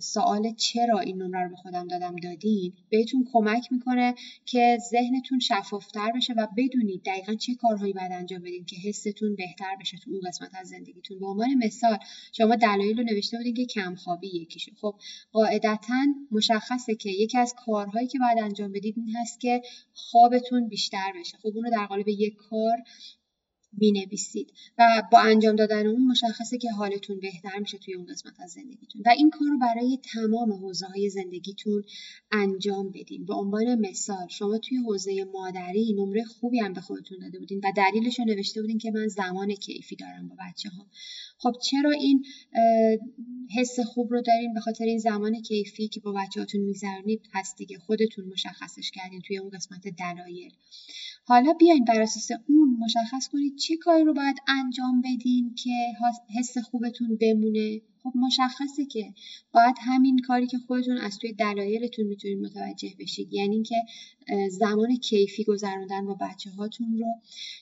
سوال 0.00 0.54
چرا 0.54 0.98
این 0.98 1.22
نمره 1.22 1.44
رو 1.44 1.50
به 1.50 1.56
خودم 1.56 1.88
دادم 1.88 2.16
دادین 2.16 2.72
بهتون 2.90 3.28
کمک 3.32 3.72
می‌کنه 3.72 4.14
که 4.46 4.78
ذهنتون 4.90 5.38
شفافتر 5.38 6.12
بشه 6.16 6.34
و 6.36 6.46
بدونید 6.56 7.02
دقیقا 7.06 7.34
چه 7.34 7.54
کارهایی 7.54 7.92
باید 7.92 8.12
انجام 8.12 8.40
بدین 8.40 8.64
که 8.64 8.76
حستون 8.76 9.36
بهتر 9.36 9.76
بشه 9.80 9.96
تو 9.96 10.10
اون 10.10 10.20
قسمت 10.26 10.50
از 10.54 10.68
زندگیتون. 10.68 11.18
به 11.18 11.26
عنوان 11.26 11.54
مثال 11.54 11.98
شما 12.32 12.56
دلایل 12.56 12.98
رو 12.98 13.04
نوشته 13.04 13.36
بودین 13.36 13.54
که 13.54 13.64
کمخوابی 13.64 14.28
یکیشه. 14.42 14.72
خب 14.80 14.94
قاعدتا 15.32 16.04
مشخصه 16.30 16.94
که 16.94 17.10
یکی 17.10 17.38
از 17.38 17.54
کارهایی 17.66 18.06
که 18.06 18.18
باید 18.18 18.38
انجام 18.44 18.72
بدید 18.72 18.94
این 18.96 19.16
هست 19.16 19.40
که 19.40 19.62
خوابتون 19.92 20.68
بیشتر 20.68 21.12
بشه. 21.20 21.38
خب 21.38 21.48
اون 21.54 21.64
رو 21.64 21.70
در 21.70 21.86
قالب 21.86 22.08
یک 22.08 22.36
کار 22.36 22.78
می 23.78 23.92
نویسید 23.92 24.52
و 24.78 25.02
با 25.12 25.20
انجام 25.20 25.56
دادن 25.56 25.86
اون 25.86 26.06
مشخصه 26.06 26.58
که 26.58 26.70
حالتون 26.70 27.20
بهتر 27.20 27.58
میشه 27.58 27.78
توی 27.78 27.94
اون 27.94 28.06
قسمت 28.06 28.40
از 28.40 28.50
زندگیتون. 28.50 29.02
و 29.06 29.08
این 29.08 29.30
کار 29.30 29.48
رو 29.48 29.58
برای 29.58 29.98
تمام 30.14 30.52
حوزه 30.52 30.86
های 30.86 31.10
زندگیتون 31.10 31.84
انجام 32.32 32.90
بدین. 32.90 33.24
به 33.24 33.34
عنوان 33.34 33.74
مثال 33.74 34.28
شما 34.28 34.58
توی 34.58 34.78
حوزه 34.78 35.24
مادری 35.24 35.92
نمره 35.92 36.24
خوبی 36.24 36.58
هم 36.58 36.72
به 36.72 36.80
خودتون 36.80 37.18
داده 37.18 37.38
بودین 37.38 37.60
و 37.64 37.72
دلیلش 37.76 38.18
رو 38.18 38.24
نوشته 38.24 38.60
بودین 38.60 38.78
که 38.78 38.90
من 38.90 39.08
زمان 39.08 39.54
کیفی 39.54 39.96
دارم 39.96 40.28
با 40.28 40.36
بچه 40.48 40.68
ها 40.68 40.86
خب 41.38 41.52
چرا 41.70 41.90
این 41.90 42.24
حس 43.56 43.80
خوب 43.80 44.12
رو 44.12 44.22
دارین؟ 44.22 44.54
به 44.54 44.60
خاطر 44.60 44.84
این 44.84 44.98
زمان 44.98 45.42
کیفی 45.42 45.88
که 45.88 46.00
با 46.00 46.12
بچهاتون 46.12 46.60
میگذرونید 46.60 47.20
هست 47.32 47.56
دیگه. 47.56 47.78
خودتون 47.78 48.24
مشخصش 48.24 48.90
کردین 48.90 49.20
توی 49.20 49.38
اون 49.38 49.50
قسمت 49.50 49.82
دلایل. 49.88 50.52
حالا 51.24 51.52
بیاین 51.52 51.84
بر 51.84 52.00
اساس 52.00 52.38
اون 52.48 52.76
مشخص 52.80 53.28
کنید 53.28 53.56
چه 53.62 53.76
کاری 53.76 54.04
رو 54.04 54.14
باید 54.14 54.36
انجام 54.48 55.02
بدین 55.02 55.54
که 55.54 55.70
حس 56.38 56.58
خوبتون 56.58 57.18
بمونه؟ 57.20 57.80
خب 58.02 58.12
مشخصه 58.14 58.84
که 58.84 59.14
باید 59.52 59.74
همین 59.78 60.18
کاری 60.18 60.46
که 60.46 60.58
خودتون 60.58 60.98
از 60.98 61.18
توی 61.18 61.32
دلایلتون 61.32 62.06
می‌تونید 62.06 62.38
متوجه 62.38 62.94
بشید. 62.98 63.32
یعنی 63.32 63.54
اینکه 63.54 63.76
زمان 64.50 64.96
کیفی 64.96 65.44
گذراندن 65.44 66.06
با 66.06 66.14
بچه 66.20 66.50
هاتون 66.50 66.98
رو 66.98 67.06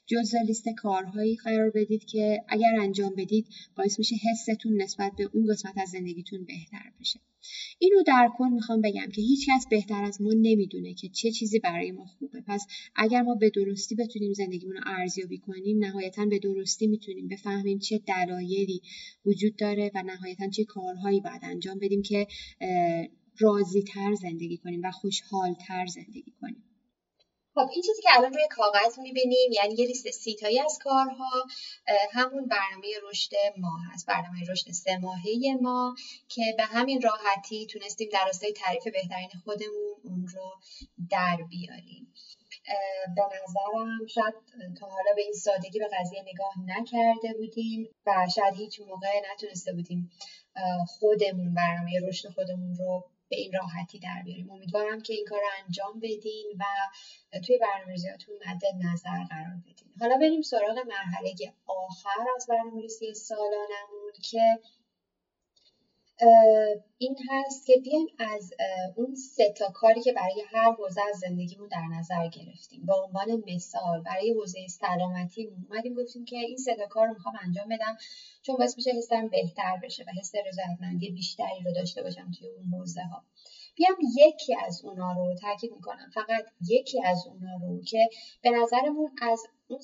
جزء 0.07 0.39
لیست 0.47 0.69
کارهایی 0.69 1.37
قرار 1.37 1.71
بدید 1.71 2.05
که 2.05 2.45
اگر 2.49 2.81
انجام 2.81 3.15
بدید 3.17 3.47
باعث 3.77 3.99
میشه 3.99 4.17
حستون 4.17 4.83
نسبت 4.83 5.13
به 5.17 5.31
اون 5.33 5.47
قسمت 5.53 5.79
از 5.79 5.89
زندگیتون 5.91 6.45
بهتر 6.45 6.93
بشه. 7.01 7.21
اینو 7.79 8.03
در 8.03 8.31
کل 8.39 8.49
می‌خوام 8.49 8.81
بگم 8.81 9.07
که 9.15 9.23
هیچ 9.23 9.47
کس 9.49 9.67
بهتر 9.71 10.05
از 10.05 10.23
ما 10.23 10.33
نمی‌دونه 10.33 10.95
که 10.95 11.09
چه 11.09 11.31
چیزی 11.31 11.59
برای 11.59 11.91
ما 11.91 12.05
خوبه. 12.05 12.41
پس 12.47 12.67
اگر 12.97 13.23
ما 13.23 13.35
به 13.35 13.51
درستی 13.51 13.95
بتونیم 13.95 14.33
زندگیمون 14.33 14.77
رو 14.77 14.83
ارزیابی 14.87 15.39
کنیم 15.39 15.85
نهایتا 15.85 16.27
به 16.27 16.39
درستی 16.39 16.87
می‌تونیم 16.87 17.29
بفهمیم 17.29 17.79
چه 17.79 17.99
دلایلی 17.99 18.81
وجود 19.27 19.57
داره 19.57 19.91
و 19.95 20.03
نهایتا 20.03 20.30
چه 20.57 20.65
کارهایی 20.65 21.21
باید 21.21 21.41
انجام 21.45 21.79
بدیم 21.79 22.03
که 22.03 22.27
راضی 23.39 23.83
تر 23.83 24.15
زندگی 24.15 24.57
کنیم 24.57 24.81
و 24.85 24.91
خوشحال 24.91 25.55
تر 25.55 25.87
زندگی 25.87 26.35
کنیم. 26.41 26.65
خب 27.55 27.69
این 27.73 27.83
چیزی 27.83 28.03
که 28.03 28.09
الان 28.17 28.33
روی 28.33 28.49
کاغذ 28.51 28.99
می‌بینیم 28.99 29.53
یعنی 29.53 29.75
یه 29.75 29.87
لیست 29.87 30.11
سیتایی 30.11 30.61
از 30.61 30.79
کارها 30.83 31.47
همون 32.13 32.47
برنامه 32.47 32.87
رشد 33.11 33.33
ما 33.59 33.79
هست. 33.93 34.07
برنامه 34.07 34.41
رشد 34.51 34.71
سه 34.71 34.99
ماهه 34.99 35.59
ما 35.61 35.95
که 36.29 36.43
به 36.57 36.65
همین 36.65 37.03
راحتی 37.03 37.67
تونستیم 37.67 38.09
در 38.13 38.25
راستای 38.27 38.53
تعریف 38.53 38.85
بهترین 38.85 39.29
خودمون 39.45 39.95
اون 40.05 40.27
رو 40.35 40.51
در 41.11 41.37
بیاریم. 41.51 42.15
به 43.17 43.23
نظرم 43.23 44.07
شاید 44.07 44.35
تا 44.81 44.87
حالا 44.87 45.13
به 45.17 45.23
این 45.23 45.33
سادگی 45.33 45.79
به 45.79 45.89
قضیه 46.01 46.23
نگاه 46.23 46.53
نکرده 46.67 47.39
بودیم 47.39 47.89
و 48.07 48.27
شاید 48.35 48.55
هیچ 48.55 48.81
موقع 48.81 49.09
نتونسته 49.33 49.73
بودیم 49.73 50.11
خودمون 50.87 51.55
برنامه 51.55 52.01
رشد 52.09 52.29
خودمون 52.29 52.75
رو 52.75 53.05
به 53.29 53.37
این 53.37 53.53
راحتی 53.53 53.99
در 53.99 54.23
بیاریم. 54.25 54.51
امیدوارم 54.51 55.03
که 55.03 55.15
این 55.15 55.25
کار 55.29 55.39
رو 55.41 55.47
انجام 55.65 56.01
بدین 56.01 56.47
و 56.59 56.65
توی 57.47 57.59
برنامه‌ریزیاتون 57.59 58.35
مد 58.47 58.63
نظر 58.85 59.25
قرار 59.31 59.57
بدین. 59.63 59.93
حالا 60.01 60.17
بریم 60.17 60.43
سراغ 60.43 60.79
مرحله 60.87 61.35
آخر 61.67 62.25
از 62.37 62.47
برنامه‌ریزی 62.49 63.15
سالانمون 63.15 64.13
که 64.31 64.41
این 66.99 67.17
هست 67.31 67.67
که 67.67 67.73
بیایم 67.83 68.07
از 68.19 68.53
اون 68.97 69.15
سه 69.15 69.53
تا 69.53 69.71
کاری 69.71 70.01
که 70.01 70.13
برای 70.13 70.43
هر 70.53 70.73
حوزه 70.73 71.01
از 71.09 71.19
زندگیمون 71.19 71.69
در 71.69 71.87
نظر 71.99 72.29
گرفتیم. 72.29 72.87
با 72.87 73.05
عنوان 73.05 73.43
مثال 73.55 74.03
برای 74.03 74.33
حوزه 74.33 74.67
سلامتی 74.69 75.47
اومدیم 75.47 75.95
گفتیم 75.95 76.25
که 76.25 76.37
این 76.37 76.57
سه 76.57 76.75
تا 76.75 76.87
کار 76.87 77.07
رو 77.07 77.15
می‌خوام 77.15 77.35
انجام 77.43 77.69
بدم 77.69 77.97
چون 78.43 78.57
باعث 78.57 78.77
میشه 78.77 78.91
حسم 78.91 79.29
بهتر 79.29 79.81
بشه 79.83 80.05
و 80.05 80.11
حس 80.21 80.33
رضایتمندی 80.47 81.11
بیشتری 81.11 81.63
رو 81.65 81.73
داشته 81.73 82.03
باشم 82.03 82.31
توی 82.39 82.49
اون 82.49 82.65
حوزه 82.65 83.03
ها 83.03 83.25
بیام 83.75 83.97
یکی 84.17 84.57
از 84.67 84.85
اونا 84.85 85.13
رو 85.13 85.35
تاکید 85.35 85.73
می‌کنم. 85.73 86.11
فقط 86.15 86.45
یکی 86.69 87.03
از 87.05 87.27
اونا 87.27 87.59
رو 87.63 87.83
که 87.83 88.09
به 88.43 88.51
نظرمون 88.51 89.11
از 89.23 89.43
اون 89.69 89.81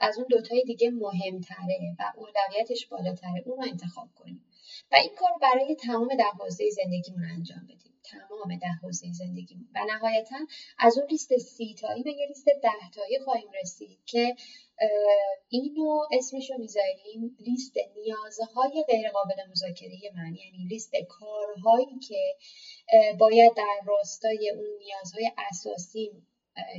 از 0.00 0.18
اون 0.18 0.26
دوتای 0.30 0.62
دیگه 0.66 0.90
مهمتره 0.90 1.96
و 1.98 2.12
اولویتش 2.16 2.86
بالاتره 2.86 3.42
اون 3.46 3.56
رو 3.56 3.64
انتخاب 3.70 4.08
کنیم. 4.14 4.44
و 4.92 4.96
این 4.96 5.14
کار 5.16 5.30
برای 5.42 5.74
تمام 5.74 6.08
ده 6.08 6.24
حوزه 6.24 6.70
زندگیمون 6.70 7.24
انجام 7.24 7.64
بدیم. 7.64 7.88
تمام 8.04 8.56
ده 8.56 8.72
حوزه 8.82 9.12
زندگیمون. 9.12 9.68
و 9.74 9.84
نهایتا 9.84 10.36
از 10.78 10.98
اون 10.98 11.06
لیست 11.10 11.36
سی 11.36 11.74
تایی 11.74 12.02
به 12.02 12.10
یه 12.12 12.26
لیست 12.26 12.44
ده 12.62 12.90
تایی 12.94 13.18
خواهیم 13.18 13.48
رسید 13.62 13.98
که 14.06 14.36
اینو 15.48 16.06
اسمش 16.12 16.50
رو 16.50 16.58
می‌ذاریم 16.58 17.36
لیست 17.40 17.74
نیازهای 17.96 18.84
غیرقابل 18.88 19.34
مذاکره 19.50 19.98
من 20.16 20.34
یعنی 20.34 20.66
لیست 20.68 20.92
کارهایی 21.08 21.98
که 22.08 22.36
باید 23.18 23.54
در 23.56 23.80
راستای 23.86 24.50
اون 24.50 24.78
نیازهای 24.78 25.32
اساسی 25.50 26.12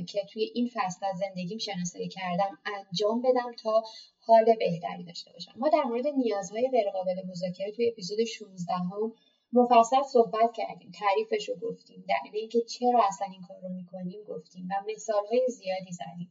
که 0.08 0.22
توی 0.32 0.50
این 0.54 0.70
فصل 0.74 1.06
از 1.06 1.18
زندگیم 1.18 1.58
شناسایی 1.58 2.08
کردم 2.08 2.58
انجام 2.76 3.22
بدم 3.22 3.52
تا 3.62 3.82
حال 4.20 4.44
بهتری 4.44 5.04
داشته 5.04 5.32
باشم. 5.32 5.52
ما 5.56 5.68
در 5.68 5.82
مورد 5.82 6.06
نیازهای 6.06 6.68
غیرقابل 6.72 7.26
مذاکره 7.28 7.72
توی 7.72 7.88
اپیزود 7.88 8.24
16 8.24 8.72
هم 8.72 9.12
مفصل 9.52 10.02
صحبت 10.12 10.52
کردیم. 10.56 10.92
تعریفش 11.00 11.48
رو 11.48 11.54
گفتیم. 11.56 12.04
دلیل 12.08 12.36
اینکه 12.36 12.60
چرا 12.60 13.02
اصلا 13.08 13.28
این 13.32 13.42
کار 13.42 13.60
رو 13.60 13.68
می‌کنیم 13.68 14.24
گفتیم 14.28 14.68
و 14.70 14.74
مثالهای 14.94 15.46
زیادی 15.48 15.92
زدیم. 15.92 16.30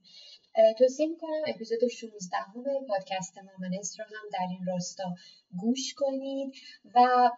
توصیه 0.77 1.07
می‌کنم 1.07 1.41
اپیزود 1.47 1.87
16 1.87 2.37
همه 2.37 2.87
پادکست 2.87 3.37
مامانست 3.37 3.99
رو 3.99 4.05
هم 4.05 4.29
در 4.33 4.47
این 4.49 4.65
راستا 4.67 5.15
گوش 5.61 5.93
کنید 5.93 6.53
و 6.95 7.29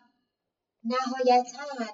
نهایتا 0.84 1.94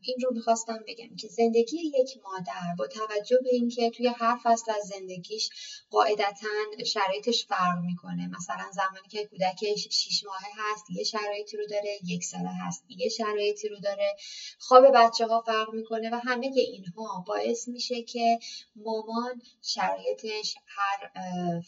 این 0.00 0.16
رو 0.24 0.34
می‌خواستم 0.34 0.78
بگم 0.88 1.16
که 1.16 1.28
زندگی 1.28 1.76
یک 1.76 2.18
مادر 2.24 2.74
با 2.78 2.86
توجه 2.86 3.36
به 3.42 3.50
اینکه 3.52 3.90
توی 3.90 4.06
هر 4.06 4.38
فصل 4.44 4.72
از 4.72 4.82
زندگیش 4.86 5.50
قاعدتا 5.90 6.48
شرایطش 6.86 7.46
فرق 7.46 7.78
می‌کنه. 7.78 8.28
مثلا 8.28 8.70
زمانی 8.72 9.08
که 9.10 9.26
کودکش 9.26 9.88
شیش 9.90 10.24
ماهه 10.24 10.52
هست 10.56 10.90
یه 10.90 11.04
شرایطی 11.04 11.56
رو 11.56 11.66
داره 11.66 11.98
یک 12.04 12.24
ساله 12.24 12.50
هست 12.66 12.84
یه 12.88 13.08
شرایطی 13.08 13.68
رو 13.68 13.76
داره. 13.78 14.16
خواب 14.58 14.84
بچه 14.94 15.26
ها 15.26 15.40
فرق 15.46 15.72
می‌کنه 15.72 16.10
و 16.10 16.14
همه 16.14 16.50
اینها 16.56 17.24
باعث 17.26 17.68
میشه 17.68 18.02
که 18.02 18.38
مامان 18.76 19.42
شرایطش 19.62 20.54
هر 20.66 21.10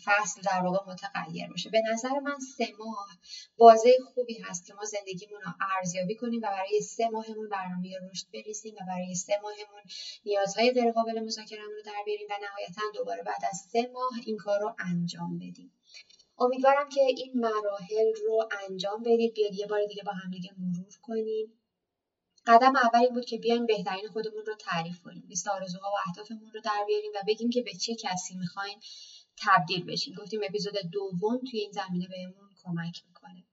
فصل 0.05 0.41
در 0.43 0.63
واقع 0.63 0.93
متغیر 0.93 1.49
باشه. 1.51 1.71
به 1.71 1.83
نظر 1.93 2.19
من 2.19 2.39
سه 2.57 2.69
ماه 2.79 3.09
بازه 3.57 3.93
خوبی 4.15 4.39
هست 4.39 4.67
که 4.67 4.75
ما 4.75 4.85
زندگیمون 4.85 5.41
رو 5.45 5.53
ارزیابی 5.77 6.15
کنیم. 6.15 6.36
و 6.39 6.47
برای 6.47 6.81
سه 6.81 7.09
ماهمون 7.09 7.49
برنامه 7.49 7.99
رشد 8.11 8.27
بریزیم 8.33 8.75
و 8.75 8.85
برای 8.87 9.15
سه 9.15 9.33
ماهمون 9.43 9.83
نیازهای 10.25 10.73
غیرقابل 10.73 11.21
مذاکرهمون 11.21 11.75
رو 11.77 11.83
در 11.83 12.03
بیاریم 12.05 12.27
و 12.31 12.35
نهایتا 12.43 12.83
دوباره 12.95 13.23
بعد 13.23 13.45
از 13.51 13.59
سه 13.73 13.91
ماه 13.93 14.11
این 14.27 14.37
کار 14.37 14.61
رو 14.61 14.75
انجام 14.79 15.39
بدیم. 15.39 15.73
امیدوارم 16.39 16.89
که 16.89 17.01
این 17.01 17.33
مراحل 17.35 18.15
رو 18.27 18.49
انجام 18.69 19.03
بدید. 19.03 19.35
بیاد 19.35 19.55
یه 19.55 19.67
بار 19.67 19.87
دیگه 19.87 20.03
با 20.03 20.13
همدیگه 20.13 20.51
مرور 20.59 20.95
کنیم. 21.03 21.53
قدم 22.47 22.77
اول 22.77 23.01
این 23.01 23.15
بود 23.15 23.25
که 23.25 23.39
بیایم 23.39 23.67
بهترین 23.67 24.09
خودمون 24.09 24.47
رو 24.47 24.55
تعریف 24.55 25.01
کنیم. 25.03 25.25
لیست 25.29 25.49
آرزوها 25.49 25.91
و 25.91 26.09
اهدافمون 26.09 26.51
رو 26.55 26.61
در 26.61 26.85
بیاریم 26.87 27.11
و 27.15 27.19
بگیم 27.27 27.51
که 27.51 27.63
به 27.63 27.73
چه 27.73 27.95
کسی 27.95 28.35
می‌خوایم 28.35 28.79
تبدیل 29.39 29.85
بشیم. 29.85 30.15
گفتیم 30.15 30.41
اپیزود 30.45 30.75
دوم 30.93 31.39
توی 31.51 31.61
این 31.61 31.73
زمینه 31.73 32.09
بهمون 32.09 32.51
کمک 32.65 33.03
می‌کنه. 33.09 33.46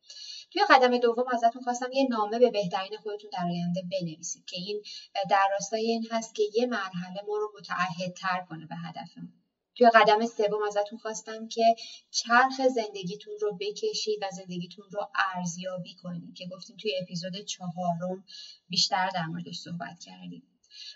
توی 0.53 0.61
قدم 0.69 0.97
دوم 0.97 1.25
ازتون 1.33 1.61
خواستم 1.61 1.91
یه 1.91 2.07
نامه 2.09 2.39
به 2.39 2.49
بهترین 2.51 2.97
خودتون 3.03 3.29
در 3.33 3.45
آینده 3.45 3.81
بنویسید 3.91 4.45
که 4.45 4.57
این 4.57 4.81
در 5.29 5.47
راستای 5.51 5.81
این 5.81 6.07
هست 6.11 6.35
که 6.35 6.43
یه 6.53 6.65
مرحله 6.65 7.21
ما 7.27 7.37
رو 7.37 7.51
متعهدتر 7.59 8.45
کنه 8.49 8.65
به 8.67 8.75
هدفمون. 8.75 9.33
توی 9.75 9.89
قدم 9.89 10.25
سوم 10.25 10.63
ازتون 10.67 10.99
خواستم 10.99 11.47
که 11.47 11.75
چرخ 12.11 12.67
زندگیتون 12.75 13.33
رو 13.41 13.57
بکشید 13.61 14.19
و 14.21 14.25
زندگیتون 14.31 14.85
رو 14.91 15.07
ارزیابی 15.35 15.95
کنید 15.95 16.35
که 16.35 16.45
گفتیم 16.51 16.77
توی 16.77 16.91
اپیزود 17.01 17.37
چهارم 17.45 18.23
بیشتر 18.69 19.09
در 19.09 19.25
موردش 19.25 19.55
صحبت 19.55 19.99
کردیم. 19.99 20.43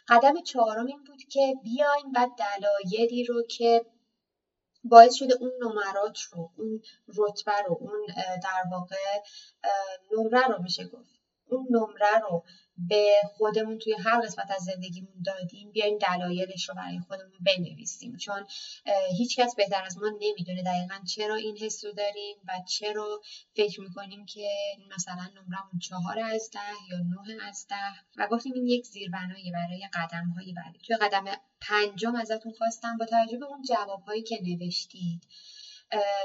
قدم 0.08 0.42
چهارم 0.42 0.86
این 0.86 1.04
بود 1.04 1.24
که 1.30 1.54
بیاین 1.64 2.06
و 2.16 2.28
دلایلی 2.38 3.24
رو 3.24 3.44
که 3.50 3.86
باعث 4.90 5.14
شده 5.14 5.34
اون 5.40 5.52
نمرات 5.62 6.20
رو 6.32 6.52
اون 6.58 6.82
رتبه 7.18 7.62
رو 7.68 7.78
اون 7.80 8.08
در 8.44 8.64
واقع 8.72 8.96
نمره 10.12 10.48
رو 10.48 10.62
میشه 10.64 10.88
گفت. 10.88 11.18
اون 11.50 11.68
نمره 11.70 12.20
رو 12.20 12.44
به 12.78 13.12
خودمون 13.38 13.78
توی 13.78 13.94
هر 13.94 14.22
قسمت 14.22 14.52
از 14.52 14.64
زندگیمون 14.64 15.22
دادیم 15.26 15.72
بیایم 15.72 15.98
دلایلش 15.98 16.70
رو 16.70 16.76
برای 16.76 17.00
خودمون 17.00 17.38
بنویسیم. 17.46 18.18
چون 18.18 18.46
هیچکس 19.18 19.56
بهتر 19.56 19.84
از 19.84 19.98
ما 19.98 20.08
نمی‌دونه 20.22 20.64
دقیقا 20.64 21.04
چرا 21.16 21.36
این 21.36 21.58
حس 21.58 21.86
رو 21.86 21.92
داریم 21.92 22.36
و 22.48 22.52
چرا 22.70 23.22
فکر 23.56 23.82
می‌کنیم 23.82 24.26
که 24.26 24.50
مثلا 24.96 25.24
نمرمون 25.36 25.80
چهار 25.82 26.20
از 26.20 26.50
ده 26.54 26.60
یا 26.92 26.98
نه 26.98 27.48
از 27.48 27.66
ده 27.70 27.94
و 28.18 28.28
گفتیم 28.28 28.54
این 28.54 28.68
یک 28.68 28.86
زیربنایی 28.86 29.52
برای 29.52 29.88
قدم 29.94 30.30
های 30.30 30.54
بعدی. 30.54 30.80
توی 30.80 30.96
قدم 30.96 31.26
پنجم 31.62 32.16
ازتون 32.16 32.52
خواستم 32.52 32.98
با 32.98 33.06
توجه 33.06 33.38
به 33.38 33.46
اون 33.46 33.62
جواب 33.62 34.02
هایی 34.02 34.24
که 34.24 34.40
نوشتید 34.42 35.28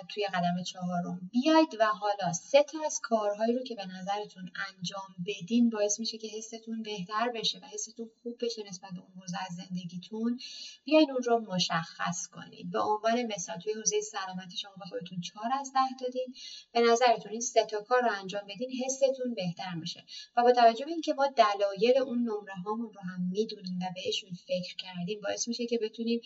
توی 0.08 0.26
قدم 0.26 0.62
چهارم. 0.62 1.30
بیاید 1.32 1.76
و 1.80 1.86
حالا 1.86 2.32
سه 2.32 2.62
تا 2.62 2.78
از 2.86 3.00
کارهایی 3.02 3.52
رو 3.52 3.62
که 3.62 3.74
به 3.74 3.86
نظرتون 3.86 4.50
انجام 4.68 5.14
بدین 5.26 5.70
باعث 5.70 6.00
میشه 6.00 6.18
که 6.18 6.28
حستون 6.28 6.82
بهتر 6.82 7.28
بشه 7.34 7.58
و 7.58 7.64
حستون 7.66 8.10
خوب 8.22 8.34
بشه 8.40 8.62
نسبت 8.68 8.90
به 8.90 9.00
اون 9.00 9.12
حوزه 9.20 9.36
از 9.50 9.56
زندگیتون 9.56 10.38
بیاید 10.84 11.10
اون 11.10 11.22
رو 11.22 11.54
مشخص 11.54 12.26
کنید 12.26 12.70
به 12.70 12.80
عنوان 12.80 13.22
مثال 13.22 13.58
توی 13.58 13.72
حوزه 13.72 14.00
سلامتی 14.00 14.56
شما 14.56 14.72
به 14.78 14.84
خودتون 14.86 15.20
چهار 15.20 15.50
از 15.60 15.72
ده 15.72 16.04
دادین. 16.04 16.34
به 16.72 16.80
نظرتون 16.80 17.32
این 17.32 17.40
سه 17.40 17.64
تا 17.64 17.80
کار 17.80 18.02
رو 18.02 18.10
انجام 18.20 18.42
بدین 18.48 18.70
حستون 18.84 19.34
بهتر 19.34 19.74
میشه. 19.74 20.04
و 20.36 20.42
با 20.42 20.52
توجه 20.52 20.84
به 20.84 20.90
اینکه 20.90 21.14
ما 21.14 21.26
دلایل 21.26 21.98
اون 21.98 22.18
نمره 22.18 22.54
هامون 22.64 22.92
رو 22.92 23.00
هم 23.00 23.28
می‌دونیم 23.30 23.78
و 23.82 23.84
بهشون 23.94 24.30
فکر 24.32 24.76
کردیم 24.76 25.20
باعث 25.20 25.48
میشه 25.48 25.66
که 25.66 25.78
بتونیم 25.82 26.20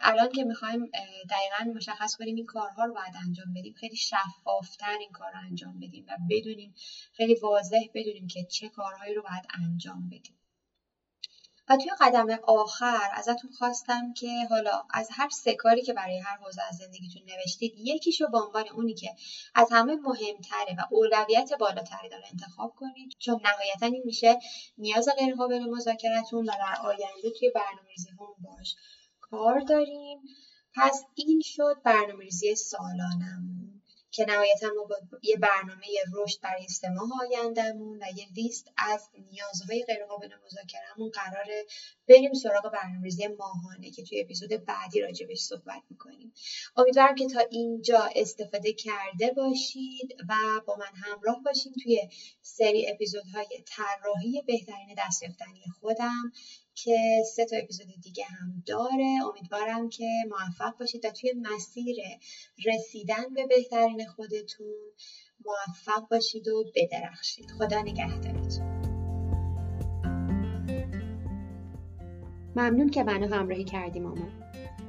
الان 0.00 0.28
که 0.28 0.44
می‌خوایم 0.44 0.90
دقیقا 1.30 1.72
مشخص 1.76 2.16
کنیم 2.16 2.36
این 2.36 2.46
کارها 2.64 2.84
رو 2.84 2.94
باید 2.94 3.14
انجام 3.26 3.54
بدیم. 3.54 3.74
خیلی 3.74 3.96
شفافتر 3.96 4.96
این 5.00 5.12
کار 5.12 5.32
رو 5.32 5.38
انجام 5.38 5.78
بدیم 5.80 6.06
و 6.08 6.16
بدونیم 6.30 6.74
خیلی 7.12 7.34
واضح 7.34 7.80
بدونیم 7.94 8.26
که 8.26 8.44
چه 8.44 8.68
کارهایی 8.68 9.14
رو 9.14 9.22
باید 9.22 9.44
انجام 9.62 10.08
بدیم. 10.08 10.38
و 11.68 11.76
توی 11.76 11.90
قدم 12.00 12.38
آخر 12.46 13.08
ازتون 13.12 13.50
خواستم 13.50 14.12
که 14.12 14.46
حالا 14.50 14.82
از 14.90 15.08
هر 15.12 15.28
سه 15.28 15.54
کاری 15.54 15.82
که 15.82 15.92
برای 15.92 16.18
هر 16.18 16.36
حوزه 16.36 16.62
از 16.68 16.76
زندگیتون 16.76 17.22
نوشتید 17.22 17.74
یکیشو 17.76 18.28
به 18.28 18.38
عنوان 18.38 18.68
اونی 18.68 18.94
که 18.94 19.14
از 19.54 19.68
همه 19.72 19.96
مهمتره 19.96 20.76
و 20.78 20.82
اولویت 20.90 21.52
بالاتری 21.60 22.08
داره 22.08 22.24
انتخاب 22.30 22.74
کنید. 22.76 23.12
چون 23.18 23.40
نهایتا 23.44 23.86
این 23.86 24.02
میشه 24.04 24.38
نیاز 24.78 25.08
غیرقابل 25.18 25.70
مذاکرتون 25.70 26.44
و 26.44 26.52
در 26.52 26.76
آینده 26.82 27.30
توی 27.38 27.50
برنامه‌ریزی 27.54 28.10
هم 28.10 28.34
باش 28.44 28.76
کار 29.20 29.60
داریم. 29.60 30.18
پس 30.74 31.04
این 31.14 31.40
شد 31.44 31.76
برنامه‌ریزی 31.84 32.54
سالانمون 32.54 33.82
که 34.10 34.24
نهایتا 34.28 34.66
ما 34.76 34.84
با 34.84 34.96
یه 35.22 35.36
برنامه 35.36 35.86
رشد 36.12 36.40
برای 36.40 36.68
سه 36.68 36.88
ماه 36.88 37.10
آیندهمون 37.20 38.02
و 38.02 38.06
یه 38.16 38.26
لیست 38.36 38.68
از 38.76 39.08
نیازهای 39.30 39.84
غیرقابل 39.84 40.28
مذاکرهمون 40.44 41.10
قراره 41.10 41.66
بریم 42.08 42.32
سراغ 42.32 42.72
برنامه‌ریزی 42.72 43.26
ماهانه 43.26 43.90
که 43.90 44.02
توی 44.02 44.20
اپیزود 44.20 44.64
بعدی 44.64 45.00
راجبش 45.00 45.40
صحبت 45.40 45.82
می‌کنیم. 45.90 46.32
امیدوارم 46.76 47.14
که 47.14 47.26
تا 47.26 47.40
اینجا 47.50 48.08
استفاده 48.16 48.72
کرده 48.72 49.32
باشید 49.36 50.16
و 50.28 50.34
با 50.66 50.76
من 50.76 50.92
همراه 50.94 51.42
باشین 51.44 51.72
توی 51.82 52.08
سری 52.42 52.90
اپیزودهای 52.90 53.64
طراحی 53.66 54.42
بهترین 54.46 54.94
دستیافتنی 54.98 55.64
خودم. 55.80 56.32
که 56.74 57.22
سه 57.36 57.44
تا 57.44 57.56
اپیزود 57.56 57.86
دیگه 58.02 58.24
هم 58.24 58.62
داره. 58.66 59.18
امیدوارم 59.30 59.88
که 59.88 60.08
موفق 60.28 60.78
باشید 60.78 61.04
و 61.04 61.10
توی 61.10 61.32
مسیر 61.36 61.96
رسیدن 62.66 63.34
به 63.34 63.46
بهترین 63.46 64.06
خودتون 64.06 64.74
موفق 65.44 66.08
باشید 66.10 66.48
و 66.48 66.64
بدرخشید. 66.74 67.50
خدا 67.58 67.82
نگهدارتون. 67.82 68.74
ممنون 72.56 72.90
که 72.90 73.02
منو 73.02 73.34
همراهی 73.34 73.64
کردی 73.64 74.00
ماما 74.00 74.43